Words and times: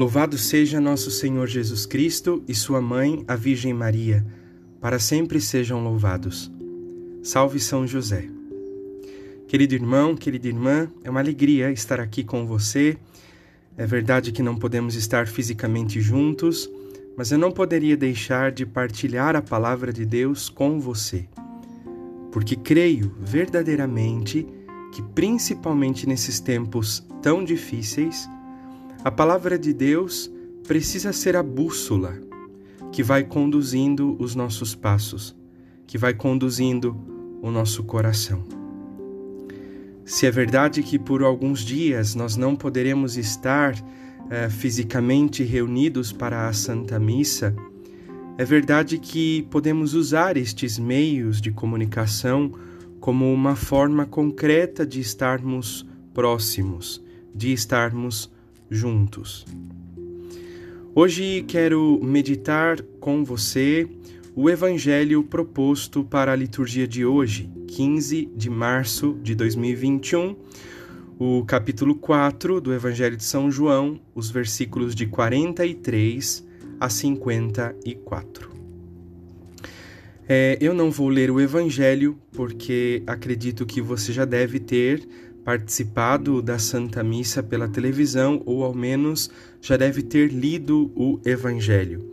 Louvado 0.00 0.38
seja 0.38 0.80
nosso 0.80 1.10
Senhor 1.10 1.46
Jesus 1.46 1.84
Cristo 1.84 2.42
e 2.48 2.54
sua 2.54 2.80
mãe, 2.80 3.22
a 3.28 3.36
Virgem 3.36 3.74
Maria, 3.74 4.26
para 4.80 4.98
sempre 4.98 5.38
sejam 5.42 5.84
louvados. 5.84 6.50
Salve 7.22 7.60
São 7.60 7.86
José. 7.86 8.26
Querido 9.46 9.74
irmão, 9.74 10.16
querida 10.16 10.48
irmã, 10.48 10.90
é 11.04 11.10
uma 11.10 11.20
alegria 11.20 11.70
estar 11.70 12.00
aqui 12.00 12.24
com 12.24 12.46
você. 12.46 12.96
É 13.76 13.84
verdade 13.84 14.32
que 14.32 14.42
não 14.42 14.56
podemos 14.56 14.94
estar 14.94 15.28
fisicamente 15.28 16.00
juntos, 16.00 16.66
mas 17.14 17.30
eu 17.30 17.36
não 17.36 17.52
poderia 17.52 17.94
deixar 17.94 18.52
de 18.52 18.64
partilhar 18.64 19.36
a 19.36 19.42
palavra 19.42 19.92
de 19.92 20.06
Deus 20.06 20.48
com 20.48 20.80
você, 20.80 21.28
porque 22.32 22.56
creio 22.56 23.14
verdadeiramente 23.20 24.46
que, 24.94 25.02
principalmente 25.14 26.06
nesses 26.08 26.40
tempos 26.40 27.06
tão 27.20 27.44
difíceis, 27.44 28.26
a 29.02 29.10
palavra 29.10 29.58
de 29.58 29.72
Deus 29.72 30.30
precisa 30.66 31.10
ser 31.12 31.34
a 31.34 31.42
bússola 31.42 32.20
que 32.92 33.02
vai 33.02 33.24
conduzindo 33.24 34.14
os 34.18 34.34
nossos 34.34 34.74
passos, 34.74 35.34
que 35.86 35.96
vai 35.96 36.12
conduzindo 36.12 36.94
o 37.40 37.50
nosso 37.50 37.82
coração. 37.82 38.44
Se 40.04 40.26
é 40.26 40.30
verdade 40.30 40.82
que 40.82 40.98
por 40.98 41.22
alguns 41.22 41.60
dias 41.60 42.14
nós 42.14 42.36
não 42.36 42.54
poderemos 42.54 43.16
estar 43.16 43.74
eh, 44.28 44.50
fisicamente 44.50 45.42
reunidos 45.44 46.12
para 46.12 46.46
a 46.46 46.52
Santa 46.52 46.98
Missa, 46.98 47.54
é 48.36 48.44
verdade 48.44 48.98
que 48.98 49.46
podemos 49.50 49.94
usar 49.94 50.36
estes 50.36 50.78
meios 50.78 51.40
de 51.40 51.50
comunicação 51.50 52.52
como 53.00 53.32
uma 53.32 53.56
forma 53.56 54.04
concreta 54.04 54.84
de 54.84 55.00
estarmos 55.00 55.86
próximos, 56.12 57.02
de 57.34 57.52
estarmos 57.52 58.30
juntos. 58.70 59.44
Hoje 60.94 61.44
quero 61.46 62.00
meditar 62.02 62.80
com 63.00 63.24
você 63.24 63.88
o 64.34 64.48
Evangelho 64.48 65.24
proposto 65.24 66.04
para 66.04 66.32
a 66.32 66.36
liturgia 66.36 66.86
de 66.86 67.04
hoje, 67.04 67.50
15 67.68 68.30
de 68.36 68.48
março 68.48 69.18
de 69.22 69.34
2021, 69.34 70.36
o 71.18 71.44
capítulo 71.44 71.94
4 71.96 72.60
do 72.60 72.72
Evangelho 72.72 73.16
de 73.16 73.24
São 73.24 73.50
João, 73.50 74.00
os 74.14 74.30
versículos 74.30 74.94
de 74.94 75.06
43 75.06 76.46
a 76.78 76.88
54. 76.88 78.50
É, 80.28 80.56
eu 80.60 80.72
não 80.72 80.92
vou 80.92 81.08
ler 81.08 81.30
o 81.30 81.40
Evangelho 81.40 82.16
porque 82.32 83.02
acredito 83.06 83.66
que 83.66 83.82
você 83.82 84.12
já 84.12 84.24
deve 84.24 84.60
ter 84.60 85.06
participado 85.44 86.42
da 86.42 86.58
Santa 86.58 87.02
Missa 87.02 87.42
pela 87.42 87.68
televisão 87.68 88.42
ou 88.44 88.64
ao 88.64 88.74
menos 88.74 89.30
já 89.60 89.76
deve 89.76 90.02
ter 90.02 90.32
lido 90.32 90.92
o 90.94 91.20
Evangelho. 91.24 92.10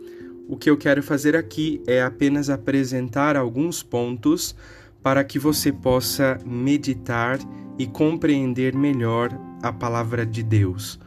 O 0.48 0.56
que 0.56 0.70
eu 0.70 0.76
quero 0.76 1.02
fazer 1.02 1.36
aqui 1.36 1.82
é 1.86 2.02
apenas 2.02 2.48
apresentar 2.48 3.36
alguns 3.36 3.82
pontos 3.82 4.56
para 5.02 5.22
que 5.22 5.38
você 5.38 5.70
possa 5.70 6.38
meditar 6.44 7.38
e 7.78 7.86
compreender 7.86 8.74
melhor 8.74 9.30
a 9.62 9.72
palavra 9.72 10.24
de 10.24 10.42
Deus. 10.42 10.98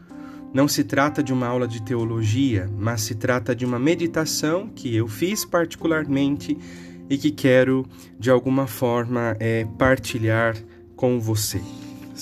Não 0.53 0.67
se 0.67 0.83
trata 0.83 1.23
de 1.23 1.33
uma 1.33 1.47
aula 1.47 1.67
de 1.67 1.81
teologia, 1.81 2.69
mas 2.77 3.01
se 3.01 3.15
trata 3.15 3.55
de 3.55 3.65
uma 3.65 3.79
meditação 3.79 4.67
que 4.67 4.95
eu 4.95 5.07
fiz 5.07 5.43
particularmente 5.43 6.57
e 7.09 7.17
que 7.17 7.31
quero 7.31 7.85
de 8.19 8.29
alguma 8.29 8.67
forma 8.67 9.35
é, 9.39 9.65
partilhar 9.77 10.55
com 10.95 11.19
você 11.19 11.61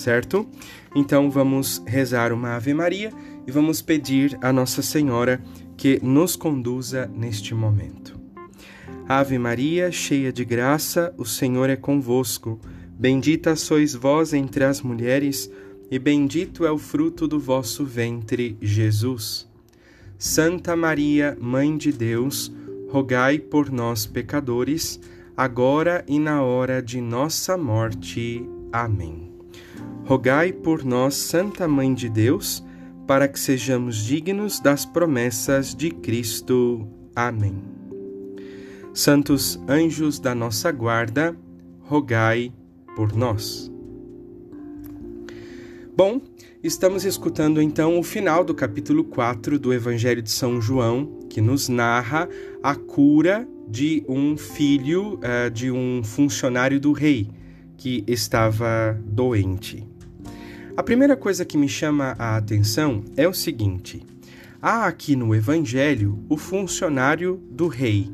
certo? 0.00 0.48
Então 0.94 1.30
vamos 1.30 1.82
rezar 1.86 2.32
uma 2.32 2.56
Ave 2.56 2.74
Maria 2.74 3.12
e 3.46 3.50
vamos 3.50 3.80
pedir 3.80 4.36
a 4.42 4.52
Nossa 4.52 4.82
Senhora 4.82 5.40
que 5.76 6.00
nos 6.02 6.36
conduza 6.36 7.10
neste 7.14 7.54
momento. 7.54 8.18
Ave 9.08 9.38
Maria, 9.38 9.90
cheia 9.90 10.32
de 10.32 10.44
graça, 10.44 11.12
o 11.16 11.24
Senhor 11.24 11.68
é 11.68 11.76
convosco. 11.76 12.60
Bendita 12.98 13.56
sois 13.56 13.94
vós 13.94 14.32
entre 14.32 14.62
as 14.62 14.82
mulheres, 14.82 15.50
e 15.90 15.98
bendito 15.98 16.64
é 16.64 16.70
o 16.70 16.78
fruto 16.78 17.26
do 17.26 17.40
vosso 17.40 17.84
ventre, 17.84 18.56
Jesus. 18.60 19.48
Santa 20.16 20.76
Maria, 20.76 21.36
Mãe 21.40 21.76
de 21.76 21.90
Deus, 21.90 22.52
rogai 22.88 23.38
por 23.38 23.70
nós, 23.70 24.06
pecadores, 24.06 25.00
agora 25.36 26.04
e 26.06 26.18
na 26.18 26.42
hora 26.42 26.82
de 26.82 27.00
nossa 27.00 27.56
morte. 27.56 28.46
Amém. 28.70 29.29
Rogai 30.10 30.52
por 30.52 30.84
nós, 30.84 31.14
Santa 31.14 31.68
Mãe 31.68 31.94
de 31.94 32.08
Deus, 32.08 32.64
para 33.06 33.28
que 33.28 33.38
sejamos 33.38 34.04
dignos 34.04 34.58
das 34.58 34.84
promessas 34.84 35.72
de 35.72 35.88
Cristo. 35.92 36.84
Amém. 37.14 37.62
Santos 38.92 39.56
anjos 39.68 40.18
da 40.18 40.34
nossa 40.34 40.72
guarda, 40.72 41.36
rogai 41.82 42.52
por 42.96 43.14
nós. 43.16 43.70
Bom, 45.96 46.20
estamos 46.60 47.04
escutando 47.04 47.62
então 47.62 47.96
o 47.96 48.02
final 48.02 48.42
do 48.42 48.52
capítulo 48.52 49.04
4 49.04 49.60
do 49.60 49.72
Evangelho 49.72 50.22
de 50.22 50.32
São 50.32 50.60
João, 50.60 51.20
que 51.30 51.40
nos 51.40 51.68
narra 51.68 52.28
a 52.60 52.74
cura 52.74 53.46
de 53.68 54.04
um 54.08 54.36
filho 54.36 55.20
uh, 55.20 55.48
de 55.48 55.70
um 55.70 56.02
funcionário 56.02 56.80
do 56.80 56.90
rei 56.90 57.28
que 57.76 58.02
estava 58.08 59.00
doente. 59.06 59.88
A 60.76 60.82
primeira 60.82 61.16
coisa 61.16 61.44
que 61.44 61.58
me 61.58 61.68
chama 61.68 62.14
a 62.18 62.36
atenção 62.36 63.04
é 63.16 63.26
o 63.26 63.34
seguinte: 63.34 64.02
há 64.62 64.86
aqui 64.86 65.16
no 65.16 65.34
Evangelho 65.34 66.18
o 66.28 66.36
funcionário 66.36 67.42
do 67.50 67.66
rei. 67.66 68.10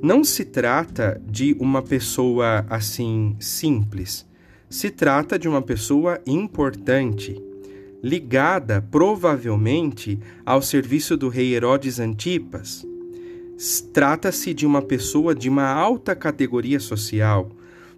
Não 0.00 0.24
se 0.24 0.44
trata 0.44 1.20
de 1.26 1.56
uma 1.58 1.82
pessoa 1.82 2.64
assim 2.68 3.36
simples. 3.38 4.26
Se 4.70 4.90
trata 4.90 5.38
de 5.38 5.48
uma 5.48 5.60
pessoa 5.60 6.20
importante, 6.26 7.40
ligada 8.02 8.80
provavelmente 8.90 10.18
ao 10.46 10.62
serviço 10.62 11.16
do 11.16 11.28
rei 11.28 11.54
Herodes 11.54 12.00
Antipas. 12.00 12.86
Trata-se 13.92 14.54
de 14.54 14.66
uma 14.66 14.82
pessoa 14.82 15.34
de 15.34 15.48
uma 15.48 15.68
alta 15.68 16.16
categoria 16.16 16.80
social. 16.80 17.50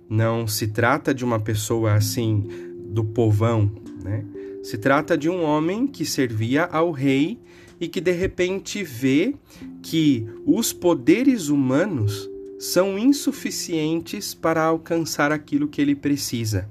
Não 0.08 0.46
se 0.46 0.68
trata 0.68 1.14
de 1.14 1.24
uma 1.24 1.40
pessoa 1.40 1.94
assim 1.94 2.63
do 2.94 3.05
povão, 3.05 3.71
né? 4.03 4.25
Se 4.62 4.78
trata 4.78 5.19
de 5.19 5.28
um 5.28 5.43
homem 5.43 5.87
que 5.87 6.06
servia 6.06 6.65
ao 6.65 6.91
rei 6.91 7.38
e 7.78 7.87
que 7.87 8.00
de 8.00 8.12
repente 8.12 8.82
vê 8.82 9.34
que 9.82 10.27
os 10.47 10.72
poderes 10.72 11.49
humanos 11.49 12.31
são 12.59 12.99
insuficientes 12.99 14.32
para 14.32 14.62
alcançar 14.62 15.32
aquilo 15.32 15.69
que 15.69 15.82
ele 15.82 15.94
precisa. 15.94 16.66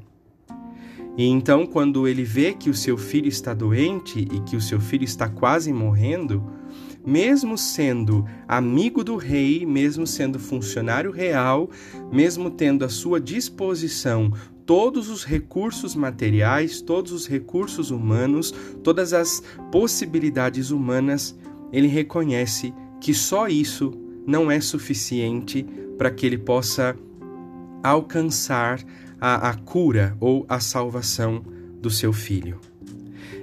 E 1.16 1.26
então, 1.26 1.68
quando 1.68 2.08
ele 2.08 2.24
vê 2.24 2.54
que 2.54 2.72
o 2.72 2.74
seu 2.74 2.98
filho 2.98 3.28
está 3.28 3.54
doente 3.54 4.20
e 4.20 4.40
que 4.40 4.56
o 4.56 4.62
seu 4.62 4.80
filho 4.80 5.04
está 5.04 5.30
quase 5.30 5.72
morrendo, 5.72 6.44
mesmo 7.06 7.58
sendo 7.58 8.26
amigo 8.48 9.04
do 9.04 9.16
rei, 9.16 9.66
mesmo 9.66 10.08
sendo 10.08 10.40
funcionário 10.40 11.12
real, 11.12 11.70
mesmo 12.12 12.50
tendo 12.50 12.84
à 12.84 12.90
sua 12.90 13.22
disposição 13.22 14.34
todos 14.66 15.10
os 15.10 15.24
recursos 15.24 15.96
materiais, 15.96 16.82
todos 16.82 17.12
os 17.12 17.28
recursos 17.28 17.92
humanos, 17.92 18.54
todas 18.84 19.14
as 19.14 19.44
possibilidades 19.72 20.72
humanas, 20.72 21.36
ele 21.72 21.88
reconhece 21.88 22.74
que 23.02 23.14
só 23.14 23.48
isso 23.48 23.92
não 24.26 24.50
é 24.50 24.62
suficiente 24.62 25.66
para 25.98 26.10
que 26.12 26.26
ele 26.26 26.38
possa 26.38 26.96
alcançar 27.84 28.80
a, 29.20 29.50
a 29.50 29.54
cura 29.56 30.16
ou 30.20 30.46
a 30.48 30.60
salvação 30.60 31.44
do 31.82 31.90
seu 31.90 32.14
filho. 32.14 32.60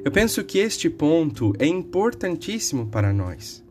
Eu 0.02 0.10
penso 0.10 0.42
que 0.42 0.58
este 0.58 0.88
ponto 0.88 1.52
é 1.58 1.66
importantíssimo 1.66 2.86
para 2.86 3.12
nós, 3.12 3.62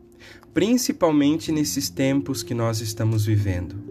principalmente 0.54 1.50
nesses 1.50 1.90
tempos 1.90 2.44
que 2.44 2.54
nós 2.54 2.80
estamos 2.80 3.26
vivendo. 3.26 3.89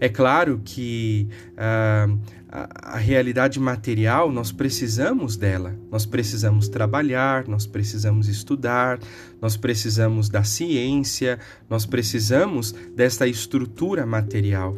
É 0.00 0.08
claro 0.08 0.60
que 0.64 1.28
uh, 1.52 2.18
a, 2.48 2.94
a 2.94 2.96
realidade 2.96 3.60
material, 3.60 4.30
nós 4.32 4.52
precisamos 4.52 5.36
dela. 5.36 5.76
Nós 5.90 6.06
precisamos 6.06 6.68
trabalhar, 6.68 7.46
nós 7.46 7.66
precisamos 7.66 8.28
estudar, 8.28 8.98
nós 9.40 9.56
precisamos 9.56 10.28
da 10.28 10.44
ciência, 10.44 11.38
nós 11.68 11.84
precisamos 11.84 12.72
desta 12.94 13.26
estrutura 13.26 14.06
material. 14.06 14.76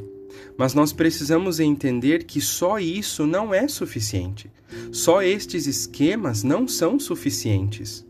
Mas 0.57 0.75
nós 0.75 0.93
precisamos 0.93 1.61
entender 1.61 2.25
que 2.25 2.41
só 2.41 2.79
isso 2.79 3.27
não 3.27 3.55
é 3.55 3.69
suficiente. 3.69 4.51
Só 4.93 5.23
estes 5.23 5.67
esquemas 5.67 6.43
não 6.43 6.67
são 6.67 6.99
suficientes. 6.99 8.05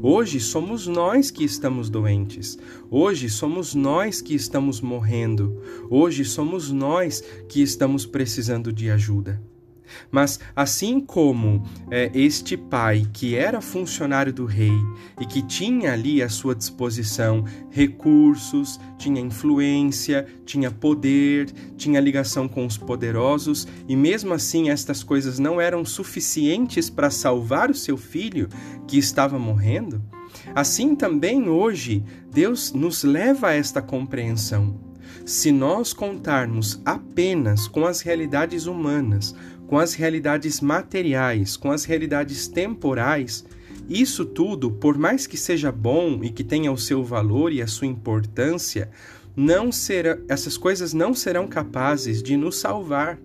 Hoje 0.00 0.40
somos 0.40 0.86
nós 0.86 1.30
que 1.30 1.44
estamos 1.44 1.90
doentes. 1.90 2.58
Hoje 2.90 3.28
somos 3.28 3.74
nós 3.74 4.20
que 4.22 4.34
estamos 4.34 4.80
morrendo. 4.80 5.60
Hoje 5.90 6.24
somos 6.24 6.70
nós 6.70 7.22
que 7.48 7.60
estamos 7.60 8.06
precisando 8.06 8.72
de 8.72 8.90
ajuda. 8.90 9.51
Mas 10.10 10.40
assim 10.54 11.00
como 11.00 11.64
é, 11.90 12.10
este 12.14 12.56
pai, 12.56 13.06
que 13.12 13.34
era 13.34 13.60
funcionário 13.60 14.32
do 14.32 14.44
rei 14.44 14.72
e 15.20 15.26
que 15.26 15.42
tinha 15.42 15.92
ali 15.92 16.22
à 16.22 16.28
sua 16.28 16.54
disposição 16.54 17.44
recursos, 17.70 18.78
tinha 18.98 19.20
influência, 19.20 20.26
tinha 20.44 20.70
poder, 20.70 21.50
tinha 21.76 22.00
ligação 22.00 22.48
com 22.48 22.66
os 22.66 22.76
poderosos, 22.76 23.66
e 23.88 23.96
mesmo 23.96 24.32
assim 24.32 24.70
estas 24.70 25.02
coisas 25.02 25.38
não 25.38 25.60
eram 25.60 25.84
suficientes 25.84 26.88
para 26.90 27.10
salvar 27.10 27.70
o 27.70 27.74
seu 27.74 27.96
filho 27.96 28.48
que 28.86 28.98
estava 28.98 29.38
morrendo, 29.38 30.02
assim 30.54 30.94
também 30.94 31.48
hoje 31.48 32.04
Deus 32.30 32.72
nos 32.72 33.04
leva 33.04 33.48
a 33.48 33.54
esta 33.54 33.82
compreensão. 33.82 34.92
Se 35.24 35.52
nós 35.52 35.92
contarmos 35.92 36.80
apenas 36.84 37.68
com 37.68 37.86
as 37.86 38.00
realidades 38.00 38.66
humanas, 38.66 39.34
com 39.72 39.78
as 39.78 39.94
realidades 39.94 40.60
materiais, 40.60 41.56
com 41.56 41.70
as 41.70 41.86
realidades 41.86 42.46
temporais, 42.46 43.42
isso 43.88 44.22
tudo, 44.22 44.70
por 44.70 44.98
mais 44.98 45.26
que 45.26 45.38
seja 45.38 45.72
bom 45.72 46.22
e 46.22 46.28
que 46.28 46.44
tenha 46.44 46.70
o 46.70 46.76
seu 46.76 47.02
valor 47.02 47.50
e 47.50 47.62
a 47.62 47.66
sua 47.66 47.86
importância, 47.86 48.90
não 49.34 49.72
será, 49.72 50.18
essas 50.28 50.58
coisas 50.58 50.92
não 50.92 51.14
serão 51.14 51.48
capazes 51.48 52.22
de 52.22 52.36
nos 52.36 52.58
salvar. 52.58 53.18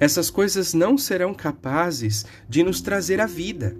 Essas 0.00 0.30
coisas 0.30 0.74
não 0.74 0.98
serão 0.98 1.32
capazes 1.32 2.26
de 2.48 2.64
nos 2.64 2.80
trazer 2.80 3.20
a 3.20 3.26
vida, 3.26 3.76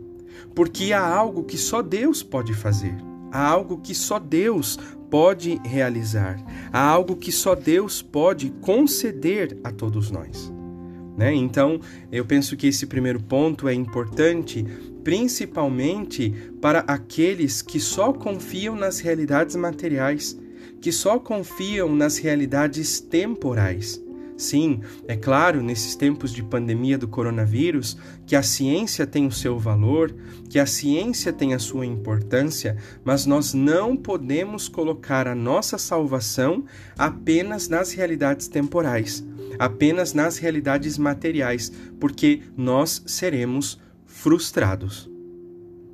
porque 0.54 0.92
há 0.92 1.04
algo 1.04 1.42
que 1.42 1.58
só 1.58 1.82
Deus 1.82 2.22
pode 2.22 2.54
fazer. 2.54 2.94
Há 3.32 3.44
algo 3.44 3.78
que 3.78 3.92
só 3.92 4.20
Deus 4.20 4.78
pode 5.10 5.60
realizar. 5.64 6.40
Há 6.72 6.80
algo 6.80 7.16
que 7.16 7.32
só 7.32 7.56
Deus 7.56 8.00
pode 8.00 8.50
conceder 8.60 9.58
a 9.64 9.72
todos 9.72 10.12
nós. 10.12 10.59
Né? 11.20 11.34
Então, 11.34 11.78
eu 12.10 12.24
penso 12.24 12.56
que 12.56 12.66
esse 12.66 12.86
primeiro 12.86 13.22
ponto 13.22 13.68
é 13.68 13.74
importante, 13.74 14.64
principalmente 15.04 16.30
para 16.62 16.78
aqueles 16.78 17.60
que 17.60 17.78
só 17.78 18.10
confiam 18.10 18.74
nas 18.74 19.00
realidades 19.00 19.54
materiais, 19.54 20.40
que 20.80 20.90
só 20.90 21.18
confiam 21.18 21.94
nas 21.94 22.16
realidades 22.16 23.00
temporais. 23.00 24.02
Sim, 24.34 24.80
é 25.06 25.14
claro, 25.14 25.62
nesses 25.62 25.94
tempos 25.94 26.32
de 26.32 26.42
pandemia 26.42 26.96
do 26.96 27.06
coronavírus, 27.06 27.98
que 28.24 28.34
a 28.34 28.42
ciência 28.42 29.06
tem 29.06 29.26
o 29.26 29.30
seu 29.30 29.58
valor, 29.58 30.16
que 30.48 30.58
a 30.58 30.64
ciência 30.64 31.34
tem 31.34 31.52
a 31.52 31.58
sua 31.58 31.84
importância, 31.84 32.78
mas 33.04 33.26
nós 33.26 33.52
não 33.52 33.94
podemos 33.94 34.68
colocar 34.68 35.28
a 35.28 35.34
nossa 35.34 35.76
salvação 35.76 36.64
apenas 36.96 37.68
nas 37.68 37.92
realidades 37.92 38.48
temporais 38.48 39.22
apenas 39.60 40.14
nas 40.14 40.38
realidades 40.38 40.96
materiais, 40.96 41.70
porque 42.00 42.40
nós 42.56 43.02
seremos 43.04 43.78
frustrados. 44.06 45.10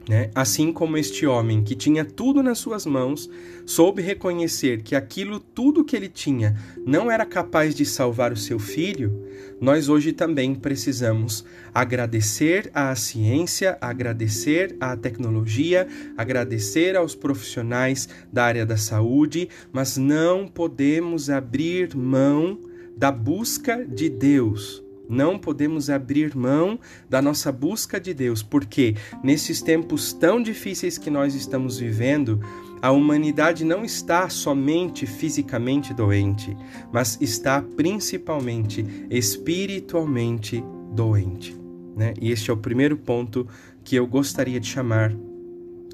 Né? 0.09 0.31
Assim 0.37 0.73
como 0.73 0.97
este 0.97 1.27
homem 1.27 1.65
que 1.65 1.75
tinha 1.75 2.05
tudo 2.05 2.45
nas 2.45 2.59
suas 2.59 2.87
mãos, 2.87 3.29
soube 3.65 4.01
reconhecer 4.01 4.83
que 4.85 4.95
aquilo 4.95 5.41
tudo 5.41 5.85
que 5.85 5.97
ele 5.97 6.09
tinha 6.09 6.57
não 6.87 7.11
era 7.11 7.27
capaz 7.27 7.75
de 7.75 7.85
salvar 7.85 8.33
o 8.33 8.37
seu 8.37 8.61
filho, 8.61 9.27
nós 9.61 9.89
hoje 9.89 10.13
também 10.13 10.55
precisamos 10.55 11.45
agradecer 11.75 12.71
à 12.73 12.95
ciência, 12.95 13.77
agradecer 13.81 14.77
à 14.79 14.97
tecnologia, 14.97 15.89
agradecer 16.17 16.95
aos 16.95 17.17
profissionais 17.17 18.09
da 18.33 18.45
área 18.45 18.65
da 18.65 18.77
saúde, 18.77 19.49
mas 19.73 19.97
não 19.97 20.47
podemos 20.47 21.29
abrir 21.29 21.97
mão 21.97 22.61
da 22.97 23.13
busca 23.13 23.85
de 23.85 24.09
Deus. 24.09 24.83
Não 25.09 25.39
podemos 25.39 25.89
abrir 25.89 26.35
mão 26.35 26.81
da 27.09 27.23
nossa 27.23 27.53
busca 27.53 28.01
de 28.01 28.13
Deus, 28.13 28.43
porque 28.43 28.97
nesses 29.23 29.63
tempos 29.63 30.13
tão 30.13 30.43
difíceis 30.43 30.99
que 30.99 31.11
nós 31.11 31.35
estamos 31.35 31.79
vivendo, 31.79 32.41
a 32.83 32.91
humanidade 32.91 33.65
não 33.65 33.85
está 33.85 34.29
somente 34.29 35.07
fisicamente 35.07 35.95
doente, 35.95 36.57
mas 36.93 37.19
está 37.21 37.63
principalmente 37.63 38.85
espiritualmente 39.09 40.63
doente. 40.93 41.57
Né? 41.97 42.13
E 42.21 42.31
este 42.31 42.51
é 42.51 42.53
o 42.53 42.59
primeiro 42.59 42.97
ponto 42.97 43.47
que 43.85 43.97
eu 43.97 44.07
gostaria 44.07 44.59
de 44.59 44.67
chamar 44.67 45.15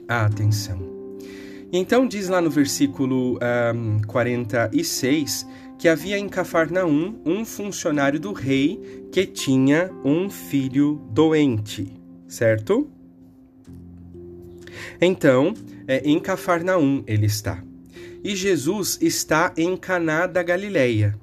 a 0.08 0.24
atenção. 0.24 0.91
Então, 1.72 2.06
diz 2.06 2.28
lá 2.28 2.40
no 2.40 2.50
versículo 2.50 3.38
um, 3.74 4.02
46 4.06 5.46
que 5.78 5.88
havia 5.88 6.18
em 6.18 6.28
Cafarnaum 6.28 7.18
um 7.24 7.44
funcionário 7.44 8.20
do 8.20 8.32
rei 8.32 9.08
que 9.10 9.26
tinha 9.26 9.90
um 10.04 10.28
filho 10.28 11.00
doente, 11.10 11.88
certo? 12.28 12.90
Então, 15.00 15.54
é, 15.88 16.02
em 16.04 16.20
Cafarnaum 16.20 17.02
ele 17.06 17.26
está. 17.26 17.64
E 18.22 18.36
Jesus 18.36 18.98
está 19.00 19.52
em 19.56 19.76
Caná 19.76 20.26
da 20.26 20.42
Galileia. 20.42 21.18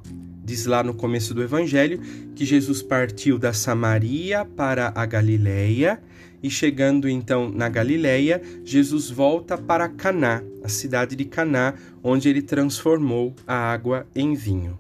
Diz 0.50 0.66
lá 0.66 0.82
no 0.82 0.96
começo 0.96 1.32
do 1.32 1.44
evangelho 1.44 2.02
que 2.34 2.44
Jesus 2.44 2.82
partiu 2.82 3.38
da 3.38 3.54
Samaria 3.54 4.44
para 4.44 4.92
a 4.96 5.06
Galileia 5.06 6.02
e 6.42 6.50
chegando 6.50 7.08
então 7.08 7.52
na 7.52 7.70
Galileia, 7.70 8.42
Jesus 8.66 9.12
volta 9.12 9.60
para 9.60 9.88
Caná, 9.88 10.42
a 10.64 10.68
cidade 10.68 11.16
de 11.16 11.24
Caná, 11.24 11.76
onde 12.04 12.30
ele 12.30 12.42
transformou 12.42 13.36
a 13.46 13.54
água 13.54 14.08
em 14.16 14.34
vinho. 14.34 14.80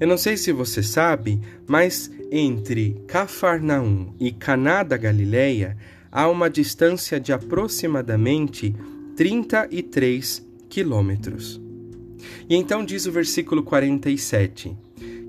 Eu 0.00 0.08
não 0.08 0.18
sei 0.18 0.36
se 0.36 0.50
você 0.50 0.82
sabe, 0.82 1.40
mas 1.64 2.10
entre 2.32 3.00
Cafarnaum 3.06 4.12
e 4.18 4.32
Caná 4.32 4.82
da 4.82 4.96
Galileia 4.96 5.76
há 6.10 6.28
uma 6.28 6.50
distância 6.50 7.20
de 7.20 7.32
aproximadamente 7.32 8.74
33 9.14 10.44
quilômetros. 10.68 11.67
E 12.48 12.56
então 12.56 12.84
diz 12.84 13.06
o 13.06 13.12
versículo 13.12 13.62
47 13.62 14.76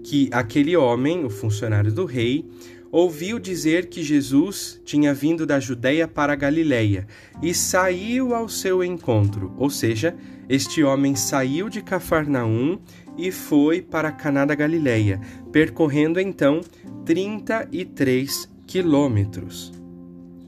que 0.04 0.30
aquele 0.31 0.75
homem, 0.75 1.25
o 1.25 1.30
funcionário 1.30 1.92
do 1.92 2.06
rei, 2.06 2.45
ouviu 2.92 3.38
dizer 3.38 3.88
que 3.88 4.01
Jesus 4.01 4.81
tinha 4.83 5.13
vindo 5.13 5.45
da 5.45 5.60
Judéia 5.60 6.07
para 6.07 6.33
a 6.33 6.36
Galiléia 6.36 7.06
e 7.42 7.54
saiu 7.54 8.33
ao 8.33 8.50
seu 8.50 8.83
encontro, 8.83 9.54
ou 9.57 9.69
seja, 9.69 10.16
este 10.48 10.83
homem 10.83 11.16
saiu 11.16 11.69
de 11.69 11.81
Cafarnaum 11.81 12.80
e 13.18 13.31
foi 13.31 13.81
para 13.81 14.12
Caná 14.12 14.45
da 14.45 14.56
Galiléia, 14.56 15.22
percorrendo 15.51 16.19
então 16.19 16.62
33 17.05 18.50
quilômetros. 18.65 19.72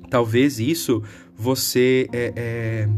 Talvez 0.10 0.60
isso 0.60 1.03
você 1.36 2.07
é, 2.12 2.34
é, 2.36 2.89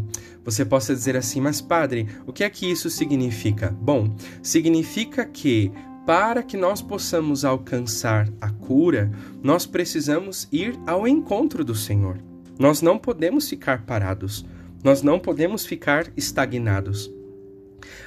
você 0.44 0.66
possa 0.66 0.94
dizer 0.94 1.16
assim, 1.16 1.40
mas 1.40 1.62
padre, 1.62 2.08
o 2.26 2.34
que 2.34 2.44
é 2.44 2.50
que 2.50 2.70
isso 2.70 2.90
significa? 2.90 3.70
Bom, 3.82 4.16
significa 4.42 5.26
que 5.26 5.72
para 6.06 6.44
que 6.44 6.58
nós 6.58 6.82
possamos 6.82 7.46
alcançar 7.46 8.28
a 8.42 8.50
cura, 8.50 9.10
nós 9.42 9.66
precisamos 9.66 10.48
ir 10.52 10.78
ao 10.86 11.08
encontro 11.08 11.64
do 11.64 11.74
Senhor. 11.74 12.18
Nós 12.60 12.82
não 12.82 12.98
podemos 12.98 13.50
ficar 13.50 13.86
parados, 13.86 14.46
nós 14.84 15.02
não 15.02 15.18
podemos 15.18 15.66
ficar 15.66 16.12
estagnados. 16.18 17.10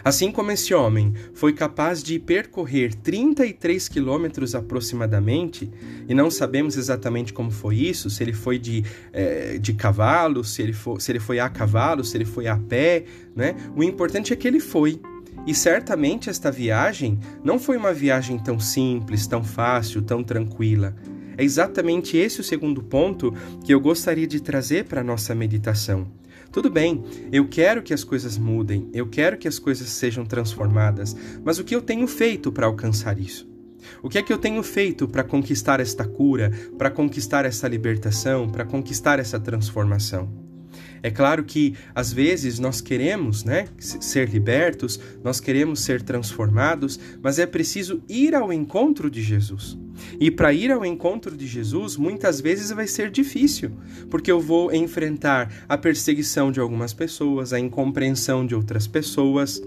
Assim 0.06 0.30
como 0.30 0.52
esse 0.52 0.72
homem 0.72 1.12
foi 1.34 1.52
capaz 1.52 2.00
de 2.00 2.16
percorrer 2.20 2.94
33 2.94 3.88
quilômetros 3.88 4.54
aproximadamente, 4.54 5.68
e 6.08 6.14
não 6.14 6.30
sabemos 6.30 6.76
exatamente 6.76 7.32
como 7.32 7.50
foi 7.50 7.74
isso, 7.74 8.08
se 8.08 8.22
ele 8.22 8.32
foi 8.32 8.56
de, 8.56 8.84
é, 9.12 9.58
de 9.58 9.74
cavalo, 9.74 10.44
se 10.44 10.62
ele, 10.62 10.72
for, 10.72 11.02
se 11.02 11.10
ele 11.10 11.18
foi 11.18 11.40
a 11.40 11.48
cavalo, 11.48 12.04
se 12.04 12.16
ele 12.16 12.24
foi 12.24 12.46
a 12.46 12.56
pé, 12.56 13.02
né? 13.34 13.56
O 13.74 13.82
importante 13.82 14.32
é 14.32 14.36
que 14.36 14.46
ele 14.46 14.60
foi. 14.60 15.00
E 15.44 15.52
certamente 15.52 16.30
esta 16.30 16.52
viagem 16.52 17.18
não 17.42 17.58
foi 17.58 17.76
uma 17.76 17.92
viagem 17.92 18.38
tão 18.38 18.60
simples, 18.60 19.26
tão 19.26 19.42
fácil, 19.42 20.02
tão 20.02 20.22
tranquila. 20.22 20.94
É 21.36 21.42
exatamente 21.42 22.16
esse 22.16 22.40
o 22.40 22.44
segundo 22.44 22.80
ponto 22.80 23.34
que 23.64 23.74
eu 23.74 23.80
gostaria 23.80 24.28
de 24.28 24.38
trazer 24.38 24.84
para 24.84 25.00
a 25.00 25.04
nossa 25.04 25.34
meditação. 25.34 26.06
Tudo 26.56 26.70
bem, 26.70 27.04
eu 27.30 27.46
quero 27.46 27.82
que 27.82 27.92
as 27.92 28.02
coisas 28.02 28.38
mudem, 28.38 28.88
eu 28.94 29.06
quero 29.06 29.36
que 29.36 29.46
as 29.46 29.58
coisas 29.58 29.90
sejam 29.90 30.24
transformadas, 30.24 31.14
mas 31.44 31.58
o 31.58 31.64
que 31.64 31.76
eu 31.76 31.82
tenho 31.82 32.06
feito 32.06 32.50
para 32.50 32.64
alcançar 32.64 33.20
isso? 33.20 33.46
O 34.02 34.08
que 34.08 34.16
é 34.16 34.22
que 34.22 34.32
eu 34.32 34.38
tenho 34.38 34.62
feito 34.62 35.06
para 35.06 35.22
conquistar 35.22 35.80
esta 35.80 36.06
cura, 36.06 36.50
para 36.78 36.90
conquistar 36.90 37.44
essa 37.44 37.68
libertação, 37.68 38.48
para 38.48 38.64
conquistar 38.64 39.18
essa 39.18 39.38
transformação? 39.38 40.32
É 41.02 41.10
claro 41.10 41.44
que 41.44 41.74
às 41.94 42.10
vezes 42.10 42.58
nós 42.58 42.80
queremos, 42.80 43.44
né, 43.44 43.68
ser 43.78 44.30
libertos, 44.30 44.98
nós 45.22 45.38
queremos 45.38 45.80
ser 45.80 46.00
transformados, 46.00 46.98
mas 47.20 47.38
é 47.38 47.44
preciso 47.44 48.02
ir 48.08 48.34
ao 48.34 48.50
encontro 48.50 49.10
de 49.10 49.22
Jesus. 49.22 49.76
E 50.20 50.30
para 50.30 50.52
ir 50.52 50.70
ao 50.70 50.84
encontro 50.84 51.36
de 51.36 51.46
Jesus, 51.46 51.96
muitas 51.96 52.40
vezes 52.40 52.70
vai 52.70 52.86
ser 52.86 53.10
difícil, 53.10 53.72
porque 54.10 54.30
eu 54.30 54.40
vou 54.40 54.72
enfrentar 54.74 55.64
a 55.68 55.76
perseguição 55.76 56.50
de 56.50 56.60
algumas 56.60 56.92
pessoas, 56.92 57.52
a 57.52 57.60
incompreensão 57.60 58.46
de 58.46 58.54
outras 58.54 58.86
pessoas, 58.86 59.60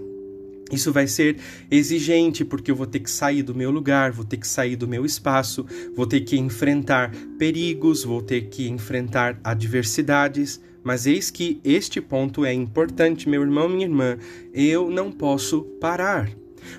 Isso 0.70 0.92
vai 0.92 1.06
ser 1.06 1.36
exigente 1.70 2.44
porque 2.44 2.70
eu 2.70 2.76
vou 2.76 2.86
ter 2.86 3.00
que 3.00 3.10
sair 3.10 3.42
do 3.42 3.54
meu 3.54 3.70
lugar, 3.70 4.12
vou 4.12 4.24
ter 4.24 4.36
que 4.36 4.46
sair 4.46 4.76
do 4.76 4.86
meu 4.86 5.04
espaço, 5.04 5.66
vou 5.94 6.06
ter 6.06 6.20
que 6.20 6.38
enfrentar 6.38 7.10
perigos, 7.38 8.04
vou 8.04 8.22
ter 8.22 8.42
que 8.42 8.68
enfrentar 8.68 9.38
adversidades. 9.42 10.60
Mas 10.82 11.06
eis 11.06 11.30
que 11.30 11.60
este 11.62 12.00
ponto 12.00 12.44
é 12.44 12.54
importante, 12.54 13.28
meu 13.28 13.42
irmão, 13.42 13.68
minha 13.68 13.84
irmã. 13.84 14.16
Eu 14.54 14.88
não 14.88 15.10
posso 15.10 15.62
parar. 15.80 16.30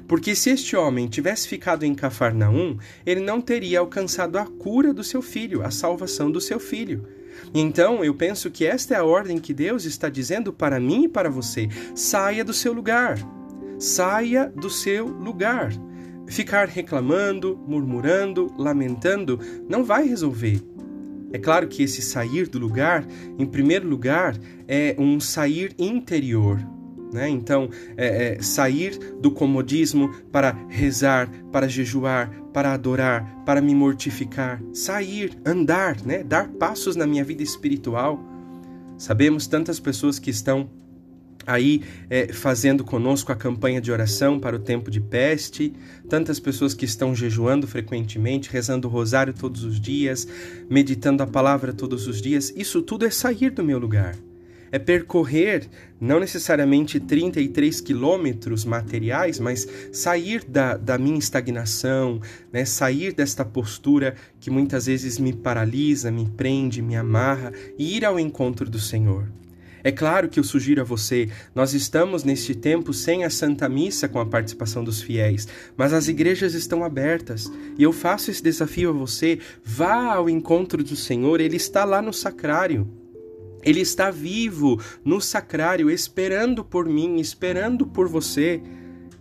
Porque 0.07 0.35
se 0.35 0.50
este 0.50 0.75
homem 0.75 1.07
tivesse 1.07 1.47
ficado 1.47 1.83
em 1.83 1.93
Cafarnaum, 1.95 2.77
ele 3.05 3.21
não 3.21 3.41
teria 3.41 3.79
alcançado 3.79 4.38
a 4.38 4.45
cura 4.45 4.93
do 4.93 5.03
seu 5.03 5.21
filho, 5.21 5.63
a 5.63 5.71
salvação 5.71 6.31
do 6.31 6.41
seu 6.41 6.59
filho. 6.59 7.07
Então, 7.53 8.03
eu 8.03 8.13
penso 8.13 8.51
que 8.51 8.65
esta 8.65 8.93
é 8.93 8.97
a 8.97 9.03
ordem 9.03 9.39
que 9.39 9.53
Deus 9.53 9.85
está 9.85 10.09
dizendo 10.09 10.53
para 10.53 10.79
mim 10.79 11.05
e 11.05 11.09
para 11.09 11.29
você: 11.29 11.67
saia 11.95 12.43
do 12.43 12.53
seu 12.53 12.73
lugar. 12.73 13.17
Saia 13.79 14.47
do 14.47 14.69
seu 14.69 15.07
lugar. 15.07 15.71
Ficar 16.27 16.67
reclamando, 16.67 17.59
murmurando, 17.67 18.53
lamentando 18.57 19.39
não 19.67 19.83
vai 19.83 20.07
resolver. 20.07 20.61
É 21.33 21.38
claro 21.38 21.67
que 21.67 21.83
esse 21.83 22.01
sair 22.01 22.47
do 22.47 22.59
lugar, 22.59 23.05
em 23.38 23.45
primeiro 23.45 23.88
lugar, 23.88 24.38
é 24.67 24.95
um 25.00 25.19
sair 25.19 25.73
interior. 25.79 26.59
Né? 27.12 27.30
Então, 27.30 27.70
é, 27.98 28.38
é, 28.38 28.41
sair 28.41 28.98
do 29.20 29.32
comodismo 29.32 30.13
para 30.32 30.56
rezar, 30.70 31.30
para 31.51 31.68
jejuar, 31.68 32.32
para 32.53 32.74
adorar, 32.74 33.44
para 33.46 33.62
me 33.62 33.75
mortificar. 33.75 34.62
Sair, 34.74 35.38
andar, 35.46 36.01
né? 36.06 36.24
dar 36.24 36.48
passos 36.48 36.96
na 36.96 37.06
minha 37.06 37.24
vida 37.24 37.44
espiritual. 37.44 38.20
Sabemos 38.98 39.48
tantas 39.48 39.80
pessoas 39.80 40.20
que 40.20 40.30
estão 40.30 40.70
aí 41.46 41.82
é, 42.10 42.32
fazendo 42.32 42.84
conosco 42.84 43.32
a 43.32 43.36
campanha 43.36 43.82
de 43.82 43.91
oração 43.91 44.39
para 44.39 44.56
o 44.56 44.60
tempo 44.60 44.91
de 44.91 45.01
peste, 45.01 45.74
tantas 46.08 46.39
pessoas 46.39 46.74
que 46.74 46.86
estão 46.86 47.15
jejuando 47.15 47.68
frequentemente, 47.68 48.50
rezando 48.50 48.88
o 48.88 48.91
rosário 48.91 49.34
todos 49.34 49.63
os 49.63 49.80
dias, 49.80 50.27
meditando 50.70 51.24
a 51.24 51.27
palavra 51.27 51.74
todos 51.74 52.08
os 52.08 52.22
dias, 52.22 52.53
isso 52.56 52.82
tudo 52.82 53.06
é 53.06 53.10
sair 53.10 53.50
do 53.50 53.63
meu 53.63 53.80
lugar. 53.80 54.15
É 54.72 54.80
percorrer 54.80 55.68
não 56.00 56.20
necessariamente 56.20 57.00
33 57.00 57.82
quilômetros 57.82 58.66
materiais, 58.66 59.40
mas 59.40 59.68
sair 59.92 60.44
da, 60.44 60.78
da 60.78 60.98
minha 60.98 61.20
estagnação, 61.20 62.20
né? 62.51 62.66
sair 62.66 63.13
desta 63.13 63.44
postura 63.44 64.16
que 64.40 64.50
muitas 64.50 64.86
vezes 64.86 65.20
me 65.20 65.34
paralisa, 65.34 66.10
me 66.10 66.25
prende, 66.25 66.82
me 66.82 66.96
amarra 66.96 67.51
e 67.78 67.98
ir 67.98 68.06
ao 68.06 68.20
encontro 68.20 68.70
do 68.70 68.80
Senhor. 68.80 69.28
É 69.84 69.92
claro 69.92 70.30
que 70.30 70.40
eu 70.40 70.44
sugiro 70.44 70.82
a 70.82 70.84
você, 70.84 71.30
nós 71.56 71.74
estamos 71.74 72.24
neste 72.24 72.54
tempo 72.54 72.94
sem 72.94 73.24
a 73.24 73.30
Santa 73.30 73.68
Missa 73.68 74.08
com 74.08 74.20
a 74.20 74.25
participação 74.25 74.84
dos 74.84 75.01
fiéis, 75.01 75.48
mas 75.75 75.92
as 75.92 76.08
igrejas 76.08 76.54
estão 76.54 76.84
abertas 76.84 77.51
e 77.78 77.84
eu 77.84 77.92
faço 77.92 78.30
esse 78.30 78.44
desafio 78.44 78.92
a 78.92 78.94
você: 78.94 79.40
vá 79.63 80.13
ao 80.13 80.30
encontro 80.30 80.84
do 80.84 80.96
Senhor, 80.96 81.42
ele 81.42 81.56
está 81.58 81.84
lá 81.84 82.01
no 82.01 82.13
sacrário. 82.13 83.00
Ele 83.63 83.82
está 83.82 84.10
vivo 84.10 84.80
no 85.03 85.22
sacrário, 85.22 85.89
esperando 85.89 86.63
por 86.63 86.88
mim, 86.88 87.20
esperando 87.20 87.86
por 87.86 88.08
você. 88.08 88.62